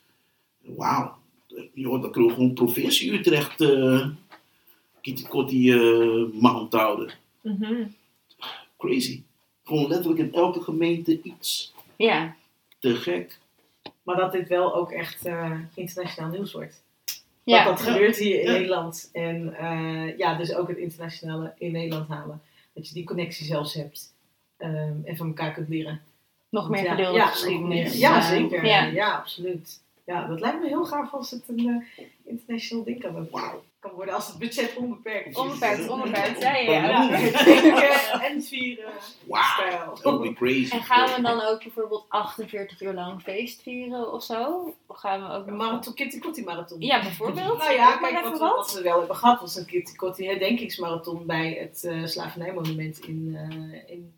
[0.61, 1.15] Wauw.
[1.73, 4.07] Joh, dan kunnen we gewoon provincie Utrecht uh,
[5.01, 7.13] kitty kotti uh, mount houden.
[7.41, 7.83] Mhm.
[8.77, 9.21] Crazy.
[9.63, 11.73] Gewoon letterlijk in elke gemeente iets.
[11.95, 12.35] Ja,
[12.79, 13.39] Te gek.
[14.03, 16.83] Maar dat dit wel ook echt eh, internationaal nieuws wordt.
[17.43, 17.63] ja.
[17.63, 18.51] Dat dat gebeurt hier in Ja.
[18.51, 19.09] Nederland.
[19.13, 22.41] En eh, ja, dus ook het internationale in Nederland halen.
[22.73, 24.11] Dat je die connectie zelfs hebt.
[24.57, 26.01] ehm, en van elkaar kunt leren.
[26.49, 27.97] nog meer Ja, gedeelde ja, geschiedenis.
[27.99, 28.65] Ja, eh, zeker.
[28.65, 28.85] Ja.
[28.85, 29.15] Ja.
[29.15, 29.81] absoluut.
[30.05, 33.27] Ja, dat lijkt me heel gaaf als het een eh, international ding kan,
[33.93, 34.15] kan worden.
[34.15, 35.35] Als het budget onbeperkt is.
[35.37, 36.71] Onbeperkt, onbeperkt, zei je.
[36.71, 37.07] Ja,
[37.43, 38.91] drinken en vieren.
[39.27, 39.97] Wow.
[40.01, 40.73] Would be crazy.
[40.75, 44.73] En gaan we dan ook bijvoorbeeld 48 uur lang feest vieren of zo?
[44.87, 46.81] Of gaan we ook Een marathon, Kitty Kotti marathon.
[46.81, 47.57] Ja, bijvoorbeeld.
[47.57, 51.25] Nou ja, kijk, wat, we- wat we wel hebben gehad was een Kitty Kotti herdenkingsmarathon
[51.25, 54.13] bij het eh slavernijmonument in, eh, in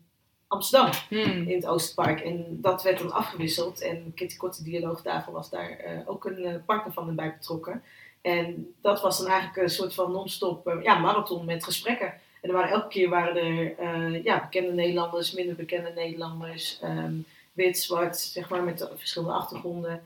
[0.48, 1.18] Amsterdam, Hmm.
[1.48, 2.20] in het Oosterpark.
[2.20, 6.54] En dat werd dan afgewisseld en Kitty Kotti Dialoogtafel was daar eh, ook een eh,
[6.66, 7.82] partner van bij betrokken.
[8.30, 12.06] En dat was dan eigenlijk een soort van non-stop eh, ja, marathon met gesprekken.
[12.42, 17.14] En er waren, elke keer waren er eh, ja, bekende Nederlanders, minder bekende Nederlanders, ehm,
[17.52, 20.02] wit, zwart, zeg maar, met verschillende achtergronden.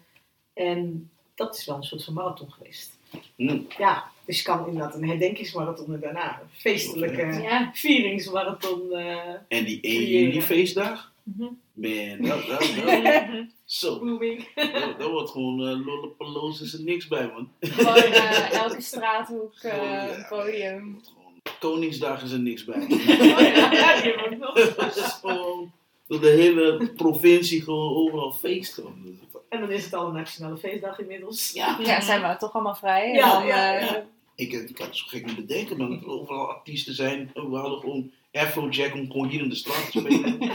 [0.54, 2.96] En dat is wel een soort van marathon geweest.
[3.36, 3.66] Mm.
[3.78, 7.70] Ja, dus je kan inderdaad een herdenkingsmarathon en daarna een feestelijke Ja.
[7.74, 8.92] vieringsmarathon.
[8.92, 9.16] eh
[9.48, 10.28] En die 1 Creëren.
[10.28, 11.09] juli feestdag?
[11.36, 11.48] Mhm.
[11.72, 14.18] Man, dat, dat, dat, zo.
[14.18, 17.52] Dat, dat wordt gewoon uh, is er niks bij, man.
[17.60, 20.26] Gewoon eh, elke straathoek eh, Gewoon, ja.
[20.28, 21.00] podium.
[21.04, 22.86] Gewoon, Koningsdag is er niks bij.
[22.90, 24.54] Oh ja, nog.
[24.76, 25.72] Dat is gewoon
[26.06, 28.74] door de hele provincie gewoon overal feest.
[28.74, 29.18] Gewoon.
[29.48, 31.52] En dan is het al een nationale feestdag inmiddels.
[31.52, 33.08] Ja, Ja, zijn we toch allemaal vrij?
[33.08, 34.06] En Ja, dan, ja, eh, ja.
[34.34, 35.90] ik, ik had het zo gek niet bedenken, man.
[35.90, 37.30] Dat er overal artiesten zijn.
[37.34, 39.08] We hadden gewoon Afrojack om
[39.40, 40.38] in de straat te spelen.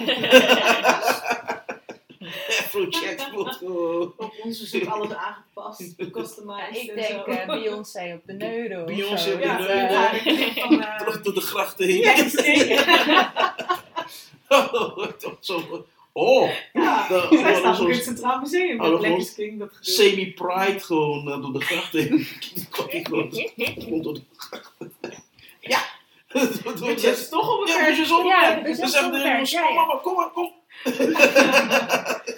[2.59, 3.61] Afrojack speelt.
[4.17, 7.23] Op ons verzoek alles aangepast, customized ik en denk zo.
[7.23, 8.81] eh, Beyoncé op de neudel.
[8.81, 9.57] of Beyoncé op de ja,
[9.91, 11.97] ja, ik van, eh, Terug door de grachten heen.
[11.99, 12.83] ja, zeker.
[15.39, 18.81] Zo, oh, Ja, Dat- zij staat is ook in het Centraal Museum.
[18.81, 22.27] Oh, Met dat King, dat semi-pride gewoon door de grachten heen.
[22.69, 24.33] Gewoon- gewoon door de grachten.
[24.34, 24.34] Ja.
[26.41, 29.85] Het toch op Ja, elkaar Ja, dus is ongeveer, jongens, ja, kom ja.
[29.85, 30.51] maar, kom maar, kom.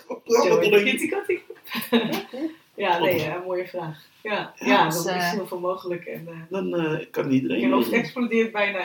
[0.07, 0.17] Kom
[0.59, 1.09] maar.
[1.09, 1.41] Kotti.
[2.75, 4.05] Ja, nee, ja, mooie vraag.
[4.23, 6.05] Ja, Ja, ja, dus, dat is eh, heel veel mogelijk.
[6.05, 7.71] En, eh Dan eh, kan je iedereen.
[7.71, 8.79] hoofd explodeert bijna.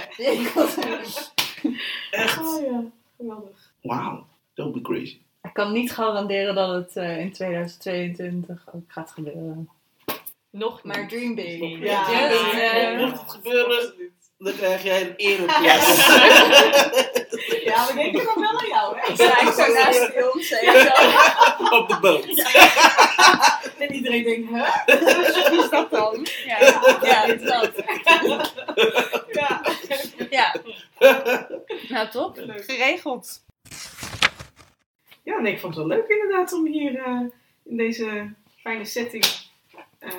[2.11, 2.39] Echt.
[2.39, 2.85] Oh ja,
[3.17, 3.73] geweldig.
[3.83, 5.19] Wauw, that would be crazy.
[5.43, 9.69] Ik kan niet garanderen dat het eh, in 2022 ook gaat gebeuren.
[10.51, 11.79] Nog Maar dream big.
[11.79, 13.95] Ja, ja, Mocht het gebeuren.
[14.45, 16.07] Dan krijg jij een ereplaats.
[17.65, 19.09] Ja, we denken dan wel aan jou, hè?
[19.09, 20.57] Ik sta ik zo naast Beyoncé.
[21.59, 21.77] zo.
[21.77, 22.27] Op de boot.
[23.79, 24.95] En iedereen denkt, hè?
[25.51, 26.27] Wie is dat dan?
[26.47, 26.59] Ja,
[27.03, 27.71] ja dat is dat.
[29.33, 29.61] Ja.
[30.31, 30.55] Ja.
[31.89, 32.37] Nou, top.
[32.37, 32.65] Leuk.
[32.65, 33.45] Geregeld.
[35.23, 37.21] Ja, nee, ik vond het wel leuk inderdaad om hier eh,
[37.63, 39.25] in deze fijne setting
[39.99, 40.13] eh,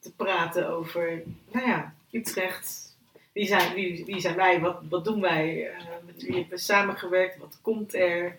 [0.00, 1.22] te praten over,
[1.52, 2.91] nou ja, Utrecht.
[3.32, 4.60] Wie zijn, wie, wie zijn wij?
[4.60, 5.70] Wat, wat doen wij?
[5.70, 7.38] Eh, met wie hebben we samengewerkt?
[7.38, 8.38] Wat komt er?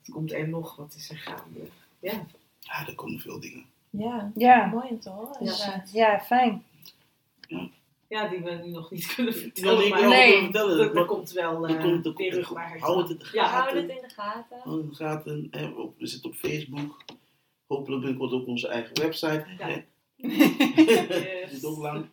[0.00, 0.76] Wat komt er nog?
[0.76, 1.60] Wat is er gaande?
[2.00, 2.26] Ja,
[2.60, 3.64] Ja, er komen veel dingen.
[3.90, 4.66] Ja, Ja.
[4.66, 5.44] mooi om te horen.
[5.44, 5.84] Ja.
[5.92, 6.64] Ja, fijn.
[8.08, 9.76] ja die we nu nog niet kunnen Ja, vertellen.
[9.78, 10.32] nee, ik maar wil Nee.
[10.34, 10.94] het vertellen.
[10.94, 12.80] Maar komt wel eh komt- er rugbaarheid.
[12.82, 13.76] Hou het in de Ja, gaten.
[13.76, 14.58] het in de gaten.
[14.62, 15.50] Hou het in de gaten.
[15.98, 17.04] We zitten op Facebook.
[17.66, 19.46] Hopelijk binnenkort ook onze eigen website.
[19.58, 19.68] Ja.
[20.16, 21.08] Yes.
[21.40, 22.06] Dat is ook lang.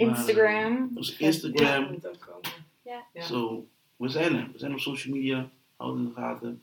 [0.00, 0.90] Instagram.
[0.94, 1.84] Onze Ja, Instagram.
[1.84, 2.66] ook komen.
[3.12, 3.22] Ja.
[3.22, 4.48] Zo, we zijn er.
[4.52, 5.48] We zijn op social media.
[5.76, 6.62] Houd in de gaten.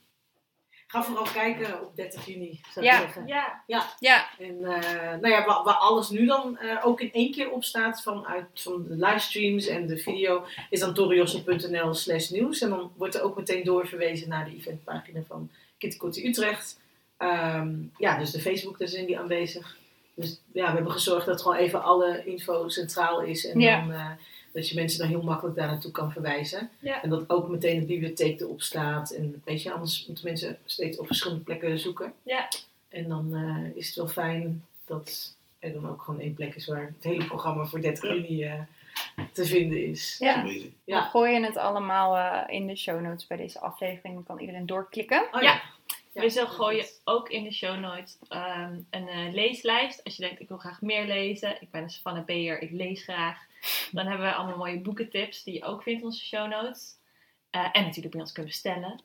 [0.89, 2.93] Ga vooral kijken op 30 juni, zou Ja.
[2.95, 3.27] ik zeggen.
[3.27, 3.63] Ja,
[3.99, 4.29] Ja.
[4.39, 7.63] En eh, nou ja, waar, waar alles nu dan eh, ook in één keer op
[7.63, 12.61] staat vanuit van de livestreams en de video, is dan toriosso.nl slash nieuws.
[12.61, 16.79] En dan wordt er ook meteen doorverwezen naar de eventpagina van Kitty Kotti Utrecht.
[17.17, 19.77] Ehm, ja, dus de Facebook, daar zijn die aanwezig.
[20.17, 23.47] Dus ja, we hebben gezorgd dat gewoon even alle info centraal is.
[23.47, 23.79] En Ja.
[23.79, 24.09] dan, eh,
[24.53, 26.69] dat je mensen dan heel makkelijk daar naartoe kan verwijzen.
[26.79, 27.01] Ja.
[27.03, 29.11] En dat ook meteen de bibliotheek erop staat.
[29.11, 32.13] En weet je, anders moeten mensen steeds op verschillende plekken zoeken.
[32.23, 32.47] Ja.
[32.89, 36.65] En dan eh, is het wel fijn dat er dan ook gewoon één plek is
[36.67, 38.13] waar het hele programma voor 30 Ja.
[38.15, 38.53] juni eh,
[39.33, 40.15] te vinden is.
[40.19, 40.43] Ja.
[40.83, 41.03] Ja.
[41.03, 44.13] We gooien het allemaal eh, in de show notes bij deze aflevering.
[44.15, 45.27] Dan kan iedereen doorklikken.
[45.31, 45.61] Oh, Ja.
[46.17, 50.03] Ja, we zullen gooien ook in de show notes ehm, een eh, leeslijst.
[50.03, 51.61] Als je denkt, ik wil graag meer lezen.
[51.61, 53.45] Ik ben een Savannah Beer, ik lees graag.
[53.91, 56.95] Dan hebben we allemaal mooie boekentips die je ook vindt in onze show notes.
[57.49, 59.01] Eh, en natuurlijk bij ons kunnen bestellen.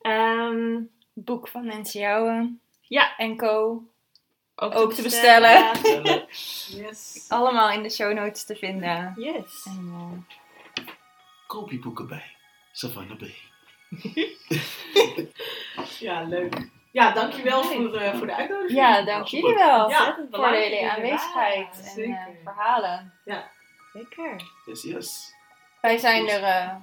[0.00, 0.82] Ehm,
[1.12, 2.60] Boek van Nancy Jouwen.
[2.80, 3.16] Ja.
[3.16, 3.82] En co.
[4.54, 5.72] ook, Ook te bestellen.
[6.68, 7.26] Yes.
[7.28, 9.14] Allemaal in de show notes te vinden.
[9.16, 9.64] Yes.
[9.64, 10.84] En, eh,
[11.46, 12.36] Koop je boeken bij
[12.72, 13.24] Savannah B.
[15.98, 16.68] Ja, leuk.
[16.90, 18.78] Ja, dankjewel voor, eh, voor de uitnodiging.
[18.78, 22.12] ja, dank jullie wel Ja, voor jullie aanwezigheid en Zeker.
[22.16, 23.12] eh, verhalen.
[23.92, 24.42] Zeker.
[24.66, 25.34] Yes, yes.
[25.80, 26.74] Wij zijn er eh,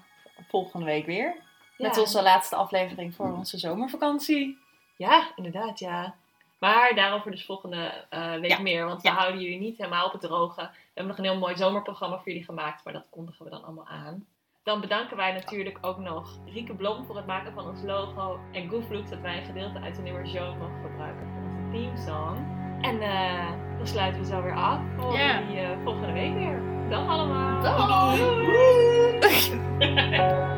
[0.50, 1.36] volgende week weer.
[1.78, 2.02] Met Ja.
[2.02, 4.58] onze laatste aflevering voor onze zomervakantie.
[4.98, 6.16] Ja, inderdaad, ja.
[6.60, 8.60] Maar daarover dus volgende eh, week Ja.
[8.60, 8.86] meer.
[8.86, 9.14] Want we Ja.
[9.14, 10.62] houden jullie niet helemaal op het droge.
[10.62, 12.84] We hebben nog een heel mooi zomerprogramma voor jullie gemaakt.
[12.84, 14.26] Maar dat kondigen we dan allemaal aan.
[14.64, 18.40] Dan bedanken wij natuurlijk ook nog Rieke Blom voor het maken van ons logo.
[18.52, 22.38] En Gooflux dat wij een gedeelte uit de nieuwe show mogen gebruiken voor onze teamsong.
[22.82, 25.42] En eh, dan sluiten we zo weer af voor Ja.
[25.42, 26.62] die eh, volgende week weer.
[26.90, 27.62] Dag allemaal!
[27.62, 28.18] Dag.
[28.18, 28.92] Woe!